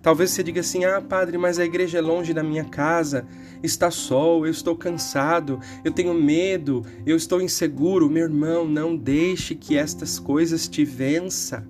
Talvez 0.02 0.30
você 0.30 0.42
diga 0.42 0.60
assim: 0.60 0.84
ah, 0.84 1.00
padre, 1.00 1.36
mas 1.36 1.58
a 1.58 1.64
igreja 1.64 1.98
é 1.98 2.00
longe 2.00 2.32
da 2.32 2.42
minha 2.42 2.64
casa, 2.64 3.26
está 3.62 3.90
sol, 3.90 4.46
eu 4.46 4.50
estou 4.50 4.74
cansado, 4.76 5.60
eu 5.84 5.92
tenho 5.92 6.14
medo, 6.14 6.84
eu 7.04 7.16
estou 7.16 7.40
inseguro. 7.40 8.08
Meu 8.08 8.24
irmão, 8.24 8.66
não 8.66 8.96
deixe 8.96 9.54
que 9.54 9.76
estas 9.76 10.18
coisas 10.18 10.68
te 10.68 10.84
vença. 10.84 11.66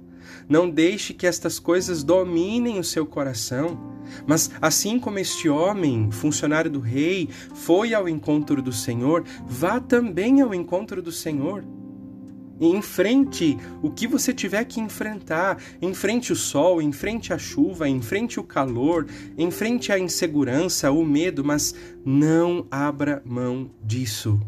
Não 0.49 0.69
deixe 0.69 1.15
que 1.15 1.29
estas 1.29 1.61
coisas 1.61 2.03
dominem 2.03 2.79
o 2.79 2.85
seu 2.85 3.07
coração. 3.07 3.79
Mas 4.27 4.51
assim 4.61 4.99
como 4.99 5.19
este 5.19 5.49
homem, 5.49 6.11
funcionário 6.11 6.71
do 6.71 6.81
rei, 6.81 7.29
foi 7.55 7.95
ao 7.95 8.09
encontro 8.09 8.61
do 8.61 8.73
Senhor, 8.73 9.25
vá 9.47 9.79
também 9.79 10.41
ao 10.41 10.53
encontro 10.53 11.01
do 11.01 11.13
Senhor 11.13 11.65
enfrente 12.61 13.57
o 13.83 13.91
que 13.91 14.07
você 14.07 14.35
tiver 14.35 14.65
que 14.65 14.81
enfrentar, 14.81 15.59
enfrente 15.81 16.33
o 16.33 16.37
sol, 16.37 16.83
enfrente 16.83 17.33
a 17.33 17.39
chuva, 17.39 17.89
enfrente 17.89 18.39
o 18.39 18.45
calor, 18.45 19.07
enfrente 19.39 19.93
a 19.93 19.99
insegurança, 19.99 20.91
o 20.91 21.05
medo, 21.05 21.45
mas 21.45 21.75
não 22.05 22.67
abra 22.71 23.23
mão 23.25 23.71
disso. 23.83 24.39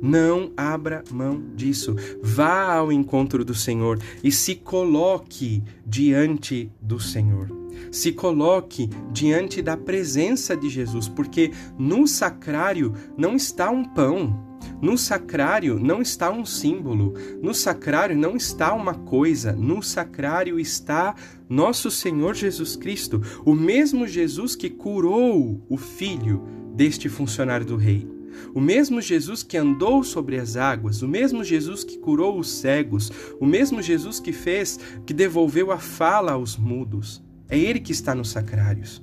Não 0.00 0.52
abra 0.56 1.02
mão 1.10 1.42
disso. 1.54 1.96
Vá 2.22 2.74
ao 2.74 2.92
encontro 2.92 3.44
do 3.44 3.54
Senhor 3.54 3.98
e 4.22 4.30
se 4.30 4.54
coloque 4.54 5.62
diante 5.86 6.70
do 6.80 7.00
Senhor. 7.00 7.50
Se 7.90 8.12
coloque 8.12 8.88
diante 9.10 9.62
da 9.62 9.76
presença 9.76 10.56
de 10.56 10.68
Jesus, 10.68 11.08
porque 11.08 11.52
no 11.78 12.06
sacrário 12.06 12.92
não 13.16 13.36
está 13.36 13.70
um 13.70 13.84
pão, 13.84 14.45
no 14.80 14.98
sacrário 14.98 15.78
não 15.78 16.02
está 16.02 16.30
um 16.30 16.44
símbolo, 16.44 17.14
no 17.42 17.54
sacrário 17.54 18.16
não 18.16 18.36
está 18.36 18.74
uma 18.74 18.94
coisa, 18.94 19.52
no 19.52 19.82
sacrário 19.82 20.60
está 20.60 21.14
nosso 21.48 21.90
Senhor 21.90 22.34
Jesus 22.34 22.76
Cristo, 22.76 23.22
o 23.44 23.54
mesmo 23.54 24.06
Jesus 24.06 24.54
que 24.54 24.68
curou 24.68 25.64
o 25.68 25.76
filho 25.76 26.42
deste 26.74 27.08
funcionário 27.08 27.64
do 27.64 27.76
rei. 27.76 28.06
O 28.54 28.60
mesmo 28.60 29.00
Jesus 29.00 29.42
que 29.42 29.56
andou 29.56 30.04
sobre 30.04 30.38
as 30.38 30.56
águas, 30.56 31.00
o 31.00 31.08
mesmo 31.08 31.42
Jesus 31.42 31.82
que 31.82 31.96
curou 31.96 32.38
os 32.38 32.50
cegos, 32.50 33.10
o 33.40 33.46
mesmo 33.46 33.80
Jesus 33.80 34.20
que 34.20 34.32
fez, 34.32 34.78
que 35.06 35.14
devolveu 35.14 35.72
a 35.72 35.78
fala 35.78 36.32
aos 36.32 36.54
mudos. 36.54 37.24
É 37.48 37.58
Ele 37.58 37.80
que 37.80 37.92
está 37.92 38.14
nos 38.14 38.30
sacrários. 38.30 39.02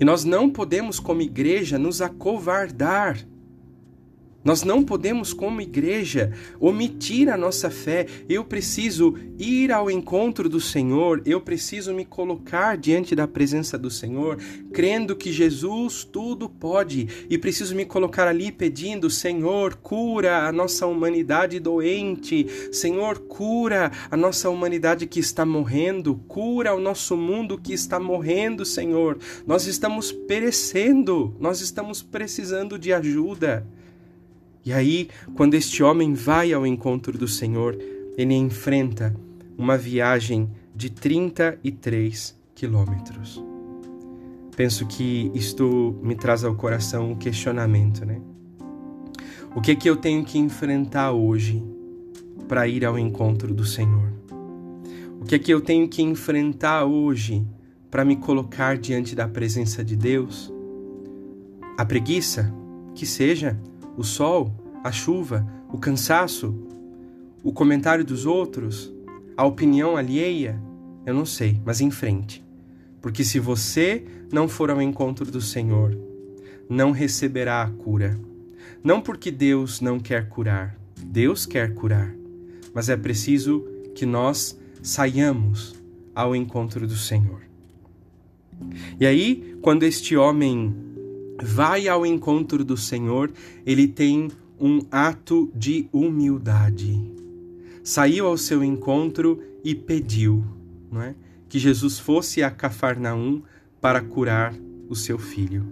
E 0.00 0.04
nós 0.04 0.24
não 0.24 0.50
podemos, 0.50 0.98
como 0.98 1.22
igreja, 1.22 1.78
nos 1.78 2.02
acovardar 2.02 3.18
nós 4.44 4.64
não 4.64 4.82
podemos, 4.82 5.32
como 5.32 5.60
igreja, 5.60 6.32
omitir 6.58 7.28
a 7.28 7.36
nossa 7.36 7.70
fé. 7.70 8.06
Eu 8.28 8.44
preciso 8.44 9.14
ir 9.38 9.70
ao 9.70 9.90
encontro 9.90 10.48
do 10.48 10.60
Senhor, 10.60 11.22
eu 11.24 11.40
preciso 11.40 11.94
me 11.94 12.04
colocar 12.04 12.76
diante 12.76 13.14
da 13.14 13.28
presença 13.28 13.78
do 13.78 13.90
Senhor, 13.90 14.38
crendo 14.72 15.14
que 15.14 15.32
Jesus 15.32 16.04
tudo 16.04 16.48
pode, 16.48 17.08
e 17.30 17.38
preciso 17.38 17.74
me 17.74 17.84
colocar 17.84 18.26
ali 18.26 18.50
pedindo: 18.50 19.08
Senhor, 19.08 19.76
cura 19.76 20.48
a 20.48 20.52
nossa 20.52 20.86
humanidade 20.86 21.60
doente, 21.60 22.46
Senhor, 22.72 23.20
cura 23.20 23.92
a 24.10 24.16
nossa 24.16 24.50
humanidade 24.50 25.06
que 25.06 25.20
está 25.20 25.46
morrendo, 25.46 26.16
cura 26.26 26.74
o 26.74 26.80
nosso 26.80 27.16
mundo 27.16 27.58
que 27.58 27.72
está 27.72 28.00
morrendo, 28.00 28.64
Senhor. 28.64 29.18
Nós 29.46 29.66
estamos 29.66 30.10
perecendo, 30.10 31.36
nós 31.38 31.60
estamos 31.60 32.02
precisando 32.02 32.78
de 32.78 32.92
ajuda. 32.92 33.66
E 34.64 34.72
aí, 34.72 35.08
quando 35.34 35.54
este 35.54 35.82
homem 35.82 36.14
vai 36.14 36.52
ao 36.52 36.64
encontro 36.66 37.18
do 37.18 37.26
Senhor, 37.26 37.76
ele 38.16 38.34
enfrenta 38.34 39.14
uma 39.58 39.76
viagem 39.76 40.48
de 40.74 40.88
33 40.88 42.38
quilômetros. 42.54 43.42
Penso 44.54 44.86
que 44.86 45.30
isto 45.34 45.98
me 46.02 46.14
traz 46.14 46.44
ao 46.44 46.54
coração 46.54 47.10
um 47.10 47.14
questionamento, 47.14 48.04
né? 48.04 48.20
O 49.54 49.60
que 49.60 49.72
é 49.72 49.74
que 49.74 49.88
eu 49.88 49.96
tenho 49.96 50.24
que 50.24 50.38
enfrentar 50.38 51.12
hoje 51.12 51.62
para 52.46 52.68
ir 52.68 52.84
ao 52.84 52.98
encontro 52.98 53.52
do 53.52 53.64
Senhor? 53.64 54.12
O 55.20 55.24
que 55.24 55.34
é 55.34 55.38
que 55.38 55.52
eu 55.52 55.60
tenho 55.60 55.88
que 55.88 56.02
enfrentar 56.02 56.84
hoje 56.84 57.44
para 57.90 58.04
me 58.04 58.16
colocar 58.16 58.78
diante 58.78 59.14
da 59.14 59.26
presença 59.26 59.84
de 59.84 59.96
Deus? 59.96 60.52
A 61.76 61.84
preguiça? 61.84 62.52
Que 62.94 63.06
seja 63.06 63.58
o 63.96 64.02
sol, 64.02 64.52
a 64.82 64.90
chuva, 64.90 65.46
o 65.72 65.78
cansaço, 65.78 66.54
o 67.42 67.52
comentário 67.52 68.04
dos 68.04 68.26
outros, 68.26 68.92
a 69.36 69.44
opinião 69.44 69.96
alheia? 69.96 70.60
Eu 71.04 71.14
não 71.14 71.26
sei, 71.26 71.60
mas 71.64 71.80
em 71.80 71.90
frente. 71.90 72.44
Porque 73.00 73.24
se 73.24 73.38
você 73.38 74.04
não 74.32 74.46
for 74.46 74.70
ao 74.70 74.80
encontro 74.80 75.30
do 75.30 75.40
Senhor, 75.40 75.98
não 76.68 76.92
receberá 76.92 77.62
a 77.62 77.70
cura. 77.70 78.18
Não 78.82 79.00
porque 79.00 79.30
Deus 79.30 79.80
não 79.80 79.98
quer 79.98 80.28
curar, 80.28 80.76
Deus 81.04 81.46
quer 81.46 81.74
curar, 81.74 82.14
mas 82.74 82.88
é 82.88 82.96
preciso 82.96 83.64
que 83.94 84.06
nós 84.06 84.58
saiamos 84.82 85.74
ao 86.14 86.34
encontro 86.34 86.86
do 86.86 86.96
Senhor. 86.96 87.42
E 88.98 89.06
aí, 89.06 89.56
quando 89.60 89.82
este 89.82 90.16
homem 90.16 90.74
vai 91.42 91.88
ao 91.88 92.06
encontro 92.06 92.64
do 92.64 92.76
Senhor, 92.76 93.30
ele 93.66 93.88
tem 93.88 94.30
um 94.60 94.80
ato 94.90 95.50
de 95.54 95.88
humildade. 95.92 97.00
Saiu 97.82 98.26
ao 98.26 98.36
seu 98.36 98.62
encontro 98.62 99.42
e 99.64 99.74
pediu 99.74 100.44
não 100.90 101.02
é? 101.02 101.14
que 101.48 101.58
Jesus 101.58 101.98
fosse 101.98 102.42
a 102.42 102.50
Cafarnaum 102.50 103.42
para 103.80 104.00
curar 104.00 104.54
o 104.88 104.94
seu 104.94 105.18
filho. 105.18 105.64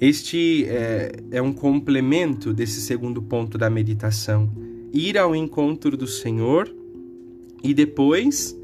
Este 0.00 0.66
é, 0.68 1.12
é 1.30 1.42
um 1.42 1.52
complemento 1.52 2.52
desse 2.52 2.80
segundo 2.80 3.22
ponto 3.22 3.56
da 3.56 3.70
meditação. 3.70 4.52
Ir 4.92 5.18
ao 5.18 5.34
encontro 5.34 5.96
do 5.96 6.06
Senhor 6.06 6.72
e 7.62 7.72
depois 7.72 8.56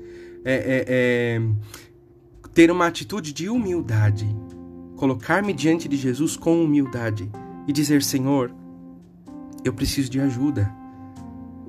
é, 0.45 0.55
é, 0.55 0.85
é, 0.89 1.43
ter 2.55 2.71
uma 2.71 2.87
atitude 2.87 3.33
de 3.33 3.49
humildade, 3.49 4.27
colocar-me 5.01 5.55
diante 5.55 5.89
de 5.89 5.97
Jesus 5.97 6.37
com 6.37 6.63
humildade 6.63 7.31
e 7.67 7.73
dizer: 7.73 8.03
Senhor, 8.03 8.55
eu 9.65 9.73
preciso 9.73 10.11
de 10.11 10.21
ajuda. 10.21 10.71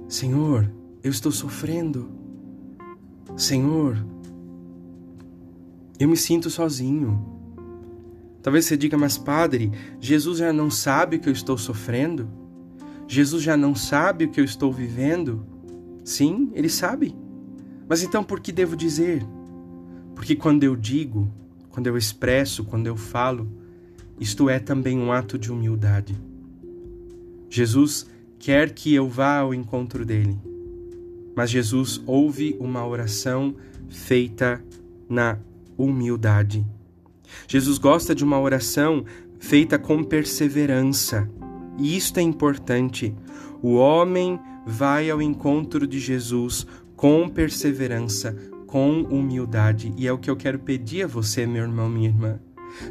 Senhor, 0.09 0.69
eu 1.01 1.09
estou 1.09 1.31
sofrendo. 1.31 2.11
Senhor, 3.37 4.05
eu 5.97 6.09
me 6.09 6.17
sinto 6.17 6.49
sozinho. 6.49 7.25
Talvez 8.43 8.65
você 8.65 8.75
diga, 8.75 8.97
mas 8.97 9.17
padre, 9.17 9.71
Jesus 9.97 10.39
já 10.39 10.51
não 10.51 10.69
sabe 10.69 11.15
o 11.15 11.19
que 11.21 11.29
eu 11.29 11.33
estou 11.33 11.57
sofrendo? 11.57 12.27
Jesus 13.07 13.41
já 13.41 13.55
não 13.55 13.73
sabe 13.73 14.25
o 14.25 14.29
que 14.29 14.41
eu 14.41 14.45
estou 14.45 14.73
vivendo? 14.73 15.45
Sim, 16.03 16.51
ele 16.53 16.67
sabe. 16.67 17.15
Mas 17.87 18.03
então 18.03 18.25
por 18.25 18.41
que 18.41 18.51
devo 18.51 18.75
dizer? 18.75 19.25
Porque 20.15 20.35
quando 20.35 20.65
eu 20.65 20.75
digo, 20.75 21.31
quando 21.71 21.87
eu 21.87 21.97
expresso, 21.97 22.63
quando 22.63 22.87
eu 22.87 22.95
falo, 22.95 23.47
isto 24.19 24.49
é 24.49 24.59
também 24.59 24.97
um 24.97 25.11
ato 25.11 25.37
de 25.37 25.51
humildade. 25.51 26.15
Jesus 27.49 28.05
quer 28.37 28.71
que 28.71 28.93
eu 28.93 29.07
vá 29.07 29.37
ao 29.37 29.53
encontro 29.53 30.05
dele, 30.05 30.37
mas 31.35 31.49
Jesus 31.49 32.01
ouve 32.05 32.55
uma 32.59 32.85
oração 32.85 33.55
feita 33.89 34.63
na 35.09 35.37
humildade. 35.77 36.65
Jesus 37.47 37.77
gosta 37.77 38.13
de 38.13 38.23
uma 38.23 38.39
oração 38.39 39.05
feita 39.39 39.79
com 39.79 40.03
perseverança, 40.03 41.29
e 41.77 41.95
isto 41.97 42.19
é 42.19 42.21
importante. 42.21 43.15
O 43.61 43.73
homem 43.73 44.39
vai 44.65 45.09
ao 45.09 45.21
encontro 45.21 45.87
de 45.87 45.99
Jesus 45.99 46.67
com 46.95 47.27
perseverança, 47.27 48.35
com 48.71 49.01
humildade, 49.01 49.93
e 49.97 50.07
é 50.07 50.13
o 50.13 50.17
que 50.17 50.29
eu 50.29 50.35
quero 50.37 50.57
pedir 50.57 51.03
a 51.03 51.07
você, 51.07 51.45
meu 51.45 51.63
irmão, 51.63 51.89
minha 51.89 52.07
irmã. 52.07 52.39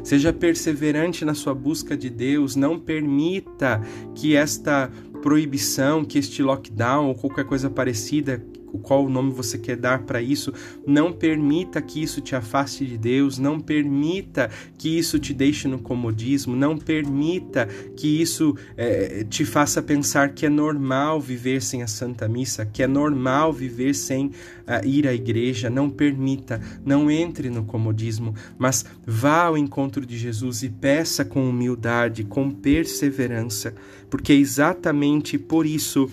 Seja 0.03 0.31
perseverante 0.31 1.25
na 1.25 1.33
sua 1.33 1.55
busca 1.55 1.97
de 1.97 2.07
Deus, 2.07 2.55
não 2.55 2.79
permita 2.79 3.81
que 4.13 4.35
esta 4.35 4.91
proibição, 5.23 6.05
que 6.05 6.19
este 6.19 6.43
lockdown 6.43 7.07
ou 7.07 7.15
qualquer 7.15 7.45
coisa 7.45 7.67
parecida 7.67 8.45
qual 8.79 9.09
nome 9.09 9.31
você 9.31 9.57
quer 9.57 9.77
dar 9.77 10.03
para 10.03 10.21
isso, 10.21 10.53
não 10.85 11.11
permita 11.11 11.81
que 11.81 12.01
isso 12.01 12.21
te 12.21 12.35
afaste 12.35 12.85
de 12.85 12.97
Deus, 12.97 13.37
não 13.37 13.59
permita 13.59 14.49
que 14.77 14.97
isso 14.97 15.19
te 15.19 15.33
deixe 15.33 15.67
no 15.67 15.79
comodismo, 15.79 16.55
não 16.55 16.77
permita 16.77 17.67
que 17.95 18.21
isso 18.21 18.55
é, 18.77 19.23
te 19.23 19.45
faça 19.45 19.81
pensar 19.81 20.33
que 20.33 20.45
é 20.45 20.49
normal 20.49 21.19
viver 21.19 21.61
sem 21.61 21.83
a 21.83 21.87
Santa 21.87 22.27
Missa, 22.27 22.65
que 22.65 22.83
é 22.83 22.87
normal 22.87 23.51
viver 23.51 23.93
sem 23.93 24.27
uh, 24.27 24.85
ir 24.85 25.07
à 25.07 25.13
igreja. 25.13 25.69
Não 25.69 25.89
permita, 25.89 26.61
não 26.85 27.09
entre 27.09 27.49
no 27.49 27.63
comodismo, 27.63 28.33
mas 28.57 28.85
vá 29.05 29.45
ao 29.45 29.57
encontro 29.57 30.05
de 30.05 30.17
Jesus 30.17 30.63
e 30.63 30.69
peça 30.69 31.23
com 31.25 31.49
humildade, 31.49 32.23
com 32.23 32.49
perseverança, 32.49 33.73
porque 34.09 34.33
é 34.33 34.35
exatamente 34.35 35.37
por 35.37 35.65
isso 35.65 36.09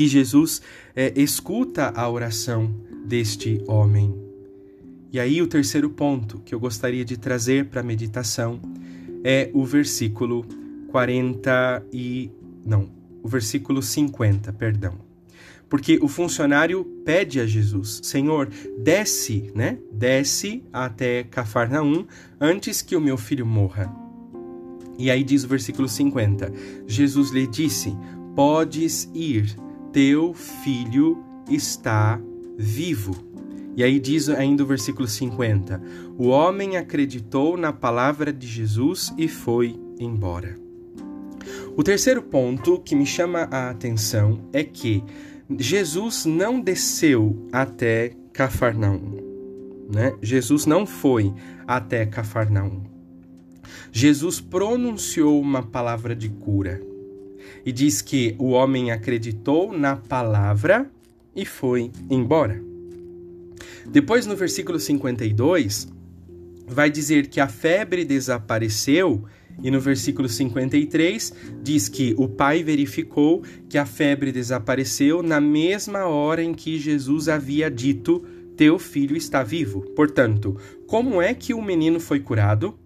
que 0.00 0.08
Jesus 0.08 0.62
é, 0.96 1.12
escuta 1.14 1.92
a 1.94 2.08
oração 2.08 2.74
deste 3.04 3.62
homem. 3.68 4.14
E 5.12 5.20
aí, 5.20 5.42
o 5.42 5.46
terceiro 5.46 5.90
ponto 5.90 6.38
que 6.38 6.54
eu 6.54 6.58
gostaria 6.58 7.04
de 7.04 7.18
trazer 7.18 7.66
para 7.66 7.82
a 7.82 7.84
meditação 7.84 8.58
é 9.22 9.50
o 9.52 9.62
versículo 9.62 10.46
40 10.88 11.84
e. 11.92 12.30
Não, 12.64 12.88
o 13.22 13.28
versículo 13.28 13.82
50, 13.82 14.50
perdão. 14.54 14.94
Porque 15.68 15.98
o 16.00 16.08
funcionário 16.08 16.82
pede 17.04 17.38
a 17.38 17.44
Jesus: 17.44 18.00
Senhor, 18.02 18.48
desce, 18.78 19.52
né? 19.54 19.76
Desce 19.92 20.64
até 20.72 21.24
Cafarnaum 21.24 22.06
antes 22.40 22.80
que 22.80 22.96
o 22.96 23.02
meu 23.02 23.18
filho 23.18 23.44
morra. 23.44 23.94
E 24.98 25.10
aí 25.10 25.22
diz 25.22 25.44
o 25.44 25.48
versículo 25.48 25.86
50: 25.86 26.50
Jesus 26.86 27.32
lhe 27.32 27.46
disse: 27.46 27.94
Podes 28.34 29.06
ir 29.12 29.54
teu 29.92 30.32
filho 30.34 31.22
está 31.48 32.20
vivo. 32.56 33.14
E 33.76 33.82
aí 33.82 33.98
diz 33.98 34.28
ainda 34.28 34.62
o 34.62 34.66
versículo 34.66 35.06
50: 35.06 35.80
O 36.18 36.28
homem 36.28 36.76
acreditou 36.76 37.56
na 37.56 37.72
palavra 37.72 38.32
de 38.32 38.46
Jesus 38.46 39.12
e 39.16 39.28
foi 39.28 39.78
embora. 39.98 40.56
O 41.76 41.82
terceiro 41.82 42.22
ponto 42.22 42.80
que 42.80 42.94
me 42.94 43.06
chama 43.06 43.48
a 43.50 43.70
atenção 43.70 44.40
é 44.52 44.62
que 44.62 45.02
Jesus 45.58 46.24
não 46.24 46.60
desceu 46.60 47.48
até 47.52 48.12
Cafarnaum. 48.32 49.18
Né? 49.92 50.14
Jesus 50.20 50.66
não 50.66 50.86
foi 50.86 51.32
até 51.66 52.06
Cafarnaum. 52.06 52.82
Jesus 53.90 54.40
pronunciou 54.40 55.40
uma 55.40 55.62
palavra 55.62 56.14
de 56.14 56.28
cura 56.28 56.89
e 57.64 57.72
diz 57.72 58.02
que 58.02 58.34
o 58.38 58.50
homem 58.50 58.90
acreditou 58.90 59.76
na 59.76 59.96
palavra 59.96 60.90
e 61.34 61.44
foi 61.44 61.90
embora. 62.08 62.62
Depois, 63.86 64.26
no 64.26 64.36
versículo 64.36 64.78
52, 64.78 65.88
vai 66.66 66.90
dizer 66.90 67.26
que 67.26 67.40
a 67.40 67.48
febre 67.48 68.04
desapareceu, 68.04 69.24
e 69.62 69.70
no 69.70 69.80
versículo 69.80 70.28
53 70.28 71.34
diz 71.62 71.88
que 71.88 72.14
o 72.16 72.28
pai 72.28 72.62
verificou 72.62 73.42
que 73.68 73.76
a 73.76 73.84
febre 73.84 74.32
desapareceu 74.32 75.22
na 75.22 75.40
mesma 75.40 76.06
hora 76.06 76.42
em 76.42 76.54
que 76.54 76.78
Jesus 76.78 77.28
havia 77.28 77.70
dito: 77.70 78.24
Teu 78.56 78.78
filho 78.78 79.16
está 79.16 79.42
vivo. 79.42 79.82
Portanto, 79.96 80.56
como 80.86 81.20
é 81.20 81.34
que 81.34 81.52
o 81.52 81.60
menino 81.60 82.00
foi 82.00 82.20
curado? 82.20 82.78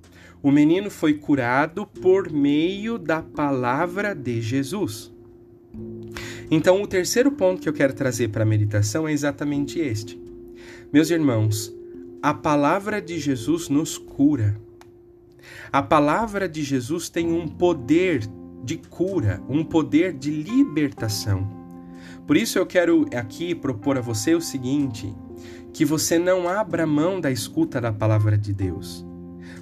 O 0.44 0.50
menino 0.50 0.90
foi 0.90 1.14
curado 1.14 1.86
por 1.86 2.30
meio 2.30 2.98
da 2.98 3.22
palavra 3.22 4.14
de 4.14 4.42
Jesus. 4.42 5.10
Então, 6.50 6.82
o 6.82 6.86
terceiro 6.86 7.32
ponto 7.32 7.62
que 7.62 7.68
eu 7.68 7.72
quero 7.72 7.94
trazer 7.94 8.28
para 8.28 8.42
a 8.42 8.46
meditação 8.46 9.08
é 9.08 9.12
exatamente 9.14 9.78
este. 9.78 10.20
Meus 10.92 11.08
irmãos, 11.08 11.74
a 12.22 12.34
palavra 12.34 13.00
de 13.00 13.18
Jesus 13.18 13.70
nos 13.70 13.96
cura. 13.96 14.60
A 15.72 15.82
palavra 15.82 16.46
de 16.46 16.62
Jesus 16.62 17.08
tem 17.08 17.32
um 17.32 17.48
poder 17.48 18.20
de 18.62 18.76
cura, 18.76 19.42
um 19.48 19.64
poder 19.64 20.12
de 20.12 20.30
libertação. 20.30 21.48
Por 22.26 22.36
isso 22.36 22.58
eu 22.58 22.66
quero 22.66 23.06
aqui 23.16 23.54
propor 23.54 23.96
a 23.96 24.02
você 24.02 24.34
o 24.34 24.42
seguinte: 24.42 25.10
que 25.72 25.86
você 25.86 26.18
não 26.18 26.46
abra 26.46 26.86
mão 26.86 27.18
da 27.18 27.30
escuta 27.30 27.80
da 27.80 27.90
palavra 27.90 28.36
de 28.36 28.52
Deus 28.52 29.06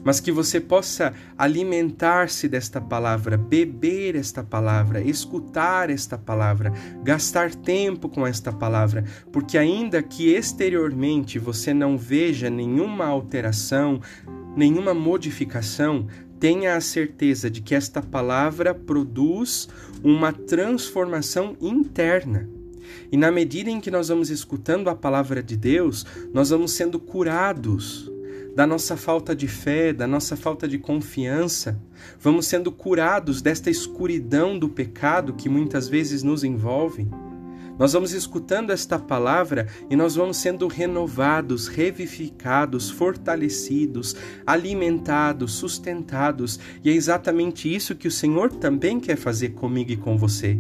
mas 0.05 0.21
que 0.21 0.33
você 0.33 0.61
possa 0.61 1.13
alimentar-se 1.37 2.49
desta 2.49 2.81
palavra, 2.81 3.37
beber 3.37 4.17
esta 4.17 4.43
palavra, 4.43 5.01
escutar 5.01 5.91
esta 5.91 6.19
palavra, 6.19 6.73
gastar 7.03 7.55
tempo 7.55 8.09
com 8.09 8.27
esta 8.27 8.53
palavra, 8.53 9.05
porque 9.31 9.57
ainda 9.57 10.03
que 10.03 10.35
exteriormente 10.35 11.39
você 11.39 11.73
não 11.73 11.97
veja 11.97 12.51
nenhuma 12.51 13.07
alteração, 13.07 14.01
nenhuma 14.57 14.93
modificação, 14.95 16.07
tenha 16.39 16.75
a 16.75 16.81
certeza 16.81 17.49
de 17.49 17.61
que 17.61 17.75
esta 17.75 18.03
palavra 18.03 18.75
produz 18.75 19.69
uma 20.03 20.33
transformação 20.33 21.57
interna. 21.61 22.49
E 23.13 23.17
na 23.17 23.31
medida 23.31 23.71
em 23.71 23.81
que 23.81 23.91
nós 23.91 24.09
vamos 24.09 24.29
escutando 24.29 24.91
a 24.91 24.95
palavra 24.95 25.43
de 25.43 25.57
Deus, 25.57 26.05
nós 26.35 26.51
vamos 26.51 26.73
sendo 26.73 26.99
curados 26.99 28.12
da 28.55 28.67
nossa 28.67 28.97
falta 28.97 29.35
de 29.35 29.49
fé, 29.49 29.93
da 29.93 30.07
nossa 30.07 30.37
falta 30.37 30.69
de 30.69 30.79
confiança, 30.79 31.81
vamos 32.21 32.47
sendo 32.47 32.71
curados 32.71 33.41
desta 33.41 33.71
escuridão 33.71 34.59
do 34.59 34.69
pecado 34.69 35.33
que 35.33 35.49
muitas 35.49 35.89
vezes 35.89 36.23
nos 36.23 36.45
envolve. 36.45 37.09
Nós 37.79 37.95
vamos 37.95 38.13
escutando 38.13 38.71
esta 38.71 38.99
palavra 38.99 39.67
e 39.89 39.97
nós 39.97 40.15
vamos 40.15 40.37
sendo 40.37 40.69
renovados, 40.69 41.67
revivificados, 41.67 42.91
fortalecidos, 42.91 44.15
alimentados, 44.47 45.55
sustentados, 45.55 46.61
e 46.85 46.91
é 46.91 46.93
exatamente 46.93 47.75
isso 47.75 47.97
que 47.97 48.07
o 48.07 48.13
Senhor 48.13 48.53
também 48.53 49.01
quer 49.01 49.17
fazer 49.17 49.51
comigo 49.51 49.91
e 49.91 49.97
com 49.97 50.19
você, 50.19 50.59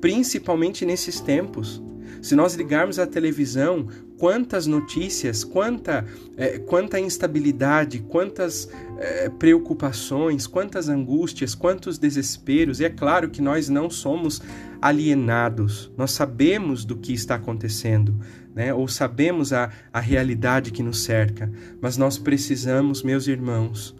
principalmente 0.00 0.86
nesses 0.86 1.20
tempos. 1.20 1.82
Se 2.22 2.34
nós 2.34 2.54
ligarmos 2.54 2.98
a 2.98 3.06
televisão, 3.06 3.88
quantas 4.18 4.66
notícias, 4.66 5.44
quanta, 5.44 6.04
é, 6.36 6.58
quanta 6.58 6.98
instabilidade, 6.98 8.00
quantas 8.00 8.68
é, 8.98 9.28
preocupações, 9.28 10.46
quantas 10.46 10.88
angústias, 10.88 11.54
quantos 11.54 11.98
desesperos. 11.98 12.80
E 12.80 12.84
é 12.84 12.90
claro 12.90 13.30
que 13.30 13.42
nós 13.42 13.68
não 13.68 13.90
somos 13.90 14.40
alienados, 14.80 15.90
nós 15.96 16.12
sabemos 16.12 16.84
do 16.84 16.96
que 16.96 17.12
está 17.12 17.36
acontecendo, 17.36 18.14
né? 18.54 18.72
ou 18.72 18.86
sabemos 18.86 19.52
a, 19.52 19.70
a 19.92 20.00
realidade 20.00 20.70
que 20.70 20.82
nos 20.82 21.02
cerca, 21.02 21.50
mas 21.80 21.96
nós 21.96 22.18
precisamos, 22.18 23.02
meus 23.02 23.26
irmãos, 23.26 23.94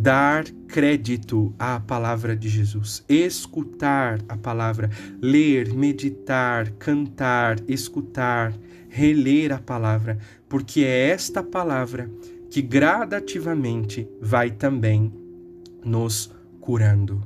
dar 0.00 0.44
crédito 0.66 1.54
à 1.58 1.78
palavra 1.78 2.34
de 2.34 2.48
Jesus, 2.48 3.04
escutar 3.06 4.18
a 4.30 4.36
palavra, 4.36 4.88
ler, 5.20 5.74
meditar, 5.74 6.70
cantar, 6.72 7.58
escutar, 7.68 8.54
reler 8.88 9.52
a 9.52 9.58
palavra, 9.58 10.18
porque 10.48 10.80
é 10.80 11.10
esta 11.10 11.42
palavra 11.42 12.10
que 12.50 12.62
gradativamente 12.62 14.08
vai 14.22 14.50
também 14.50 15.12
nos 15.84 16.32
curando. 16.60 17.22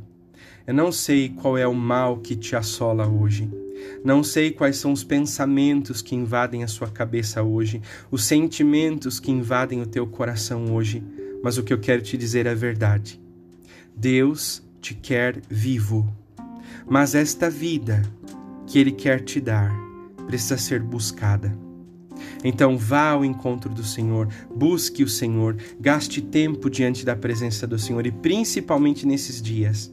Eu 0.67 0.75
não 0.75 0.91
sei 0.91 1.29
qual 1.29 1.57
é 1.57 1.67
o 1.69 1.75
mal 1.75 2.19
que 2.19 2.35
te 2.35 2.57
assola 2.57 3.07
hoje. 3.07 3.49
Não 4.05 4.25
sei 4.25 4.51
quais 4.51 4.79
são 4.79 4.93
os 4.93 5.05
pensamentos 5.05 6.03
que 6.03 6.17
invadem 6.17 6.65
a 6.65 6.69
sua 6.69 6.89
cabeça 6.89 7.43
hoje, 7.43 7.81
os 8.11 8.25
sentimentos 8.25 9.21
que 9.21 9.31
invadem 9.31 9.81
o 9.81 9.87
teu 9.87 10.07
coração 10.07 10.75
hoje, 10.75 11.03
mas 11.44 11.59
o 11.59 11.62
que 11.62 11.74
eu 11.74 11.78
quero 11.78 12.00
te 12.00 12.16
dizer 12.16 12.46
é 12.46 12.54
verdade. 12.54 13.20
Deus 13.94 14.62
te 14.80 14.94
quer 14.94 15.42
vivo, 15.46 16.11
mas 16.88 17.14
esta 17.14 17.50
vida 17.50 18.00
que 18.66 18.78
Ele 18.78 18.90
quer 18.90 19.20
te 19.20 19.42
dar 19.42 19.70
precisa 20.26 20.57
ser 20.57 20.80
buscada. 20.80 21.54
Então 22.42 22.78
vá 22.78 23.11
ao 23.11 23.26
encontro 23.26 23.68
do 23.68 23.85
Senhor, 23.85 24.26
busque 24.57 25.04
o 25.04 25.09
Senhor, 25.09 25.59
gaste 25.78 26.22
tempo 26.22 26.70
diante 26.70 27.04
da 27.04 27.14
presença 27.14 27.66
do 27.66 27.78
Senhor 27.78 28.07
e 28.07 28.11
principalmente 28.11 29.07
nesses 29.07 29.42
dias. 29.42 29.92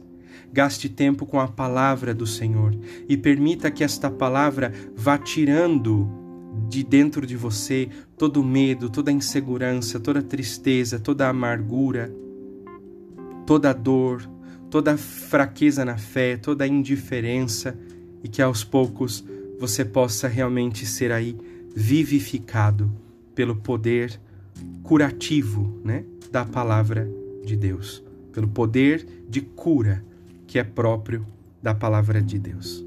Gaste 0.50 0.88
tempo 0.88 1.26
com 1.26 1.38
a 1.38 1.48
palavra 1.48 2.14
do 2.14 2.26
Senhor 2.26 2.74
e 3.06 3.14
permita 3.14 3.70
que 3.70 3.84
esta 3.84 4.10
palavra 4.10 4.72
vá 4.96 5.18
tirando 5.18 6.21
de 6.68 6.82
dentro 6.82 7.26
de 7.26 7.36
você 7.36 7.88
todo 8.16 8.42
medo, 8.42 8.90
toda 8.90 9.10
a 9.10 9.14
insegurança, 9.14 9.98
toda 9.98 10.22
tristeza, 10.22 10.98
toda 10.98 11.28
amargura, 11.28 12.12
toda 13.46 13.72
dor, 13.72 14.28
toda 14.70 14.96
fraqueza 14.96 15.84
na 15.84 15.96
fé, 15.96 16.36
toda 16.36 16.66
indiferença 16.66 17.78
e 18.22 18.28
que 18.28 18.40
aos 18.40 18.64
poucos 18.64 19.24
você 19.58 19.84
possa 19.84 20.28
realmente 20.28 20.86
ser 20.86 21.12
aí 21.12 21.36
vivificado 21.74 22.90
pelo 23.34 23.56
poder 23.56 24.20
curativo, 24.82 25.80
né, 25.84 26.04
da 26.30 26.44
palavra 26.44 27.08
de 27.44 27.56
Deus, 27.56 28.02
pelo 28.32 28.48
poder 28.48 29.06
de 29.28 29.40
cura 29.40 30.04
que 30.46 30.58
é 30.58 30.64
próprio 30.64 31.26
da 31.62 31.74
palavra 31.74 32.20
de 32.20 32.38
Deus. 32.38 32.84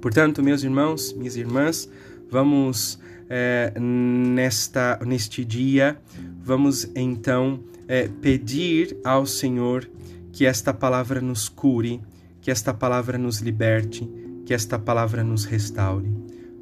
Portanto, 0.00 0.42
meus 0.42 0.62
irmãos, 0.62 1.12
minhas 1.12 1.36
irmãs, 1.36 1.88
vamos 2.30 2.98
é, 3.28 3.72
nesta 3.78 4.98
neste 5.04 5.44
dia, 5.44 5.98
vamos 6.42 6.90
então 6.94 7.60
é, 7.86 8.08
pedir 8.08 8.96
ao 9.04 9.26
Senhor 9.26 9.88
que 10.32 10.46
esta 10.46 10.72
palavra 10.72 11.20
nos 11.20 11.48
cure, 11.48 12.00
que 12.40 12.50
esta 12.50 12.72
palavra 12.72 13.18
nos 13.18 13.40
liberte, 13.40 14.08
que 14.46 14.54
esta 14.54 14.78
palavra 14.78 15.22
nos 15.22 15.44
restaure. 15.44 16.08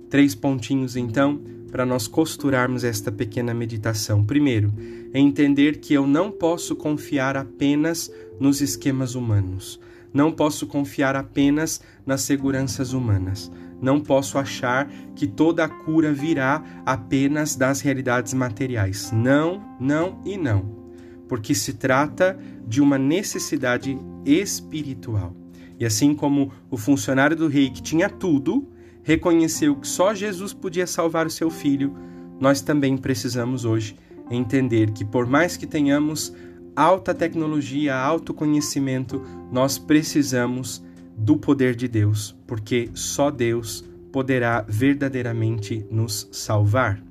Três 0.09 0.35
pontinhos 0.35 0.97
então 0.97 1.41
para 1.71 1.85
nós 1.85 2.09
costurarmos 2.09 2.85
esta 2.85 3.13
pequena 3.13 3.53
meditação. 3.53 4.25
Primeiro, 4.25 4.73
é 5.13 5.19
entender 5.19 5.79
que 5.79 5.93
eu 5.95 6.07
não 6.07 6.31
posso 6.31 6.75
confiar 6.75 7.37
apenas 7.37 8.11
nos 8.41 8.61
esquemas 8.61 9.15
humanos. 9.15 9.79
Não 10.13 10.33
posso 10.33 10.67
confiar 10.67 11.17
apenas 11.17 11.81
nas 12.07 12.23
seguranças 12.23 12.93
humanas. 12.93 13.51
Não 13.81 14.01
posso 14.01 14.39
achar 14.39 14.89
que 15.15 15.27
toda 15.27 15.65
a 15.65 15.69
cura 15.69 16.13
virá 16.13 16.63
apenas 16.85 17.57
das 17.57 17.81
realidades 17.81 18.33
materiais. 18.33 19.11
Não, 19.13 19.63
não 19.79 20.21
e 20.25 20.37
não. 20.37 20.87
Porque 21.29 21.55
se 21.55 21.75
trata 21.75 22.39
de 22.67 22.81
uma 22.81 22.99
necessidade 22.99 23.99
espiritual. 24.25 25.35
E 25.79 25.85
assim 25.85 26.15
como 26.15 26.53
o 26.71 26.77
funcionário 26.77 27.37
do 27.37 27.49
rei 27.49 27.69
que 27.71 27.83
tinha 27.83 28.09
tudo, 28.09 28.69
reconheceu 29.03 29.77
que 29.77 29.87
só 29.87 30.15
Jesus 30.15 30.53
podia 30.53 30.87
salvar 30.87 31.27
o 31.27 31.31
seu 31.31 31.51
filho, 31.51 31.95
nós 32.41 32.61
também 32.61 32.97
precisamos 32.97 33.65
hoje 33.65 33.97
entender 34.31 34.91
que, 34.91 35.05
por 35.05 35.27
mais 35.27 35.57
que 35.57 35.67
tenhamos 35.67 36.35
alta 36.75 37.15
tecnologia, 37.15 37.95
alto 37.95 38.35
conhecimento, 38.35 39.23
nós 39.51 39.79
precisamos 39.79 40.85
do 41.17 41.37
poder 41.37 41.75
de 41.75 41.89
Deus, 41.89 42.37
porque 42.47 42.91
só 42.95 43.31
Deus 43.31 43.85
poderá 44.13 44.65
verdadeiramente 44.69 45.85
nos 45.91 46.29
salvar. 46.31 47.03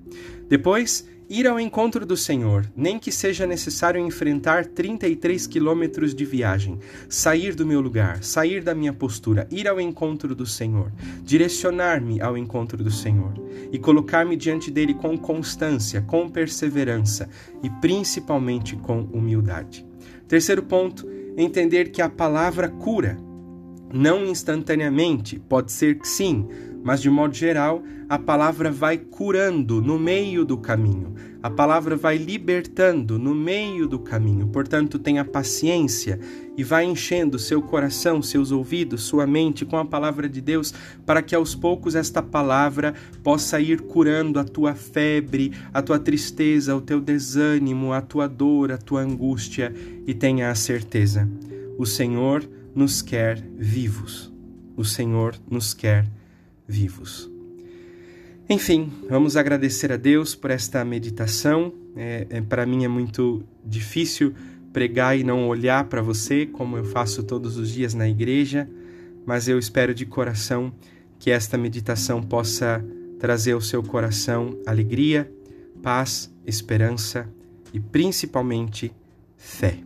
Depois, 0.47 1.07
ir 1.29 1.47
ao 1.47 1.59
encontro 1.59 2.05
do 2.05 2.15
Senhor, 2.15 2.69
nem 2.75 2.99
que 2.99 3.11
seja 3.11 3.47
necessário 3.47 3.99
enfrentar 3.99 4.65
33 4.65 5.47
quilômetros 5.47 6.13
de 6.13 6.23
viagem, 6.23 6.79
sair 7.09 7.55
do 7.55 7.65
meu 7.65 7.81
lugar, 7.81 8.23
sair 8.23 8.63
da 8.63 8.75
minha 8.75 8.93
postura, 8.93 9.47
ir 9.51 9.67
ao 9.67 9.81
encontro 9.81 10.35
do 10.35 10.45
Senhor, 10.45 10.91
direcionar-me 11.23 12.21
ao 12.21 12.37
encontro 12.37 12.83
do 12.83 12.91
Senhor 12.91 13.33
e 13.71 13.79
colocar-me 13.79 14.35
diante 14.35 14.69
dele 14.69 14.93
com 14.93 15.17
constância, 15.17 16.01
com 16.01 16.29
perseverança 16.29 17.27
e 17.63 17.69
principalmente 17.69 18.75
com 18.75 19.01
humildade. 19.01 19.85
Terceiro 20.27 20.63
ponto, 20.63 21.07
entender 21.37 21.91
que 21.91 22.01
a 22.01 22.09
palavra 22.09 22.69
cura. 22.69 23.17
Não 23.97 24.25
instantaneamente, 24.25 25.39
pode 25.39 25.71
ser 25.71 25.97
que 25.97 26.05
sim, 26.05 26.45
mas 26.83 27.01
de 27.01 27.09
modo 27.09 27.33
geral, 27.33 27.81
a 28.09 28.19
palavra 28.19 28.69
vai 28.69 28.97
curando 28.97 29.81
no 29.81 29.97
meio 29.97 30.43
do 30.43 30.57
caminho, 30.57 31.15
a 31.41 31.49
palavra 31.49 31.95
vai 31.95 32.17
libertando 32.17 33.17
no 33.17 33.33
meio 33.33 33.87
do 33.87 33.97
caminho. 33.97 34.47
Portanto, 34.47 34.99
tenha 34.99 35.23
paciência 35.23 36.19
e 36.57 36.61
vá 36.61 36.83
enchendo 36.83 37.39
seu 37.39 37.61
coração, 37.61 38.21
seus 38.21 38.51
ouvidos, 38.51 39.03
sua 39.03 39.25
mente 39.25 39.63
com 39.63 39.77
a 39.77 39.85
palavra 39.85 40.27
de 40.27 40.41
Deus, 40.41 40.73
para 41.05 41.21
que 41.21 41.33
aos 41.33 41.55
poucos 41.55 41.95
esta 41.95 42.21
palavra 42.21 42.93
possa 43.23 43.61
ir 43.61 43.79
curando 43.79 44.41
a 44.41 44.43
tua 44.43 44.75
febre, 44.75 45.53
a 45.73 45.81
tua 45.81 45.97
tristeza, 45.97 46.75
o 46.75 46.81
teu 46.81 46.99
desânimo, 46.99 47.93
a 47.93 48.01
tua 48.01 48.27
dor, 48.27 48.73
a 48.73 48.77
tua 48.77 49.03
angústia, 49.03 49.73
e 50.05 50.13
tenha 50.13 50.51
a 50.51 50.55
certeza: 50.55 51.29
o 51.77 51.85
Senhor 51.85 52.45
nos 52.75 53.01
quer 53.01 53.41
vivos. 53.57 54.31
O 54.75 54.83
Senhor 54.83 55.35
nos 55.49 55.73
quer 55.73 56.05
vivos. 56.67 57.31
Enfim, 58.47 58.91
vamos 59.09 59.37
agradecer 59.37 59.91
a 59.91 59.97
Deus 59.97 60.35
por 60.35 60.51
esta 60.51 60.83
meditação. 60.85 61.73
É, 61.95 62.27
é 62.29 62.41
para 62.41 62.65
mim 62.65 62.83
é 62.83 62.87
muito 62.87 63.43
difícil 63.65 64.35
pregar 64.73 65.17
e 65.17 65.23
não 65.23 65.47
olhar 65.47 65.85
para 65.85 66.01
você, 66.01 66.45
como 66.45 66.75
eu 66.75 66.83
faço 66.83 67.23
todos 67.23 67.57
os 67.57 67.71
dias 67.71 67.93
na 67.93 68.09
igreja, 68.09 68.69
mas 69.25 69.47
eu 69.47 69.57
espero 69.57 69.95
de 69.95 70.05
coração 70.05 70.73
que 71.17 71.31
esta 71.31 71.57
meditação 71.57 72.21
possa 72.21 72.85
trazer 73.17 73.53
ao 73.53 73.61
seu 73.61 73.81
coração 73.81 74.59
alegria, 74.67 75.31
paz, 75.81 76.29
esperança 76.45 77.27
e 77.73 77.79
principalmente 77.79 78.91
fé. 79.37 79.79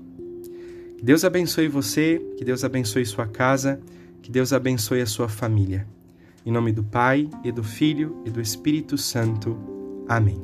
Deus 1.01 1.23
abençoe 1.23 1.67
você, 1.67 2.21
que 2.37 2.43
Deus 2.43 2.63
abençoe 2.63 3.05
sua 3.05 3.25
casa, 3.25 3.79
que 4.21 4.31
Deus 4.31 4.51
abençoe 4.51 5.01
a 5.01 5.05
sua 5.05 5.29
família. 5.29 5.87
Em 6.45 6.51
nome 6.51 6.71
do 6.71 6.83
Pai, 6.83 7.29
e 7.43 7.51
do 7.51 7.63
Filho 7.63 8.21
e 8.25 8.29
do 8.29 8.41
Espírito 8.41 8.97
Santo. 8.97 9.57
Amém. 10.07 10.41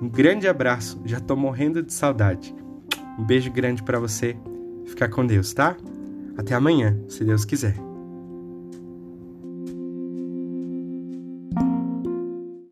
Um 0.00 0.08
grande 0.08 0.48
abraço, 0.48 1.00
já 1.04 1.18
estou 1.18 1.36
morrendo 1.36 1.82
de 1.82 1.92
saudade. 1.92 2.54
Um 3.18 3.24
beijo 3.24 3.52
grande 3.52 3.82
para 3.82 3.98
você. 3.98 4.36
Fica 4.86 5.08
com 5.08 5.26
Deus, 5.26 5.52
tá? 5.52 5.76
Até 6.36 6.54
amanhã, 6.54 6.98
se 7.08 7.22
Deus 7.22 7.44
quiser. 7.44 7.89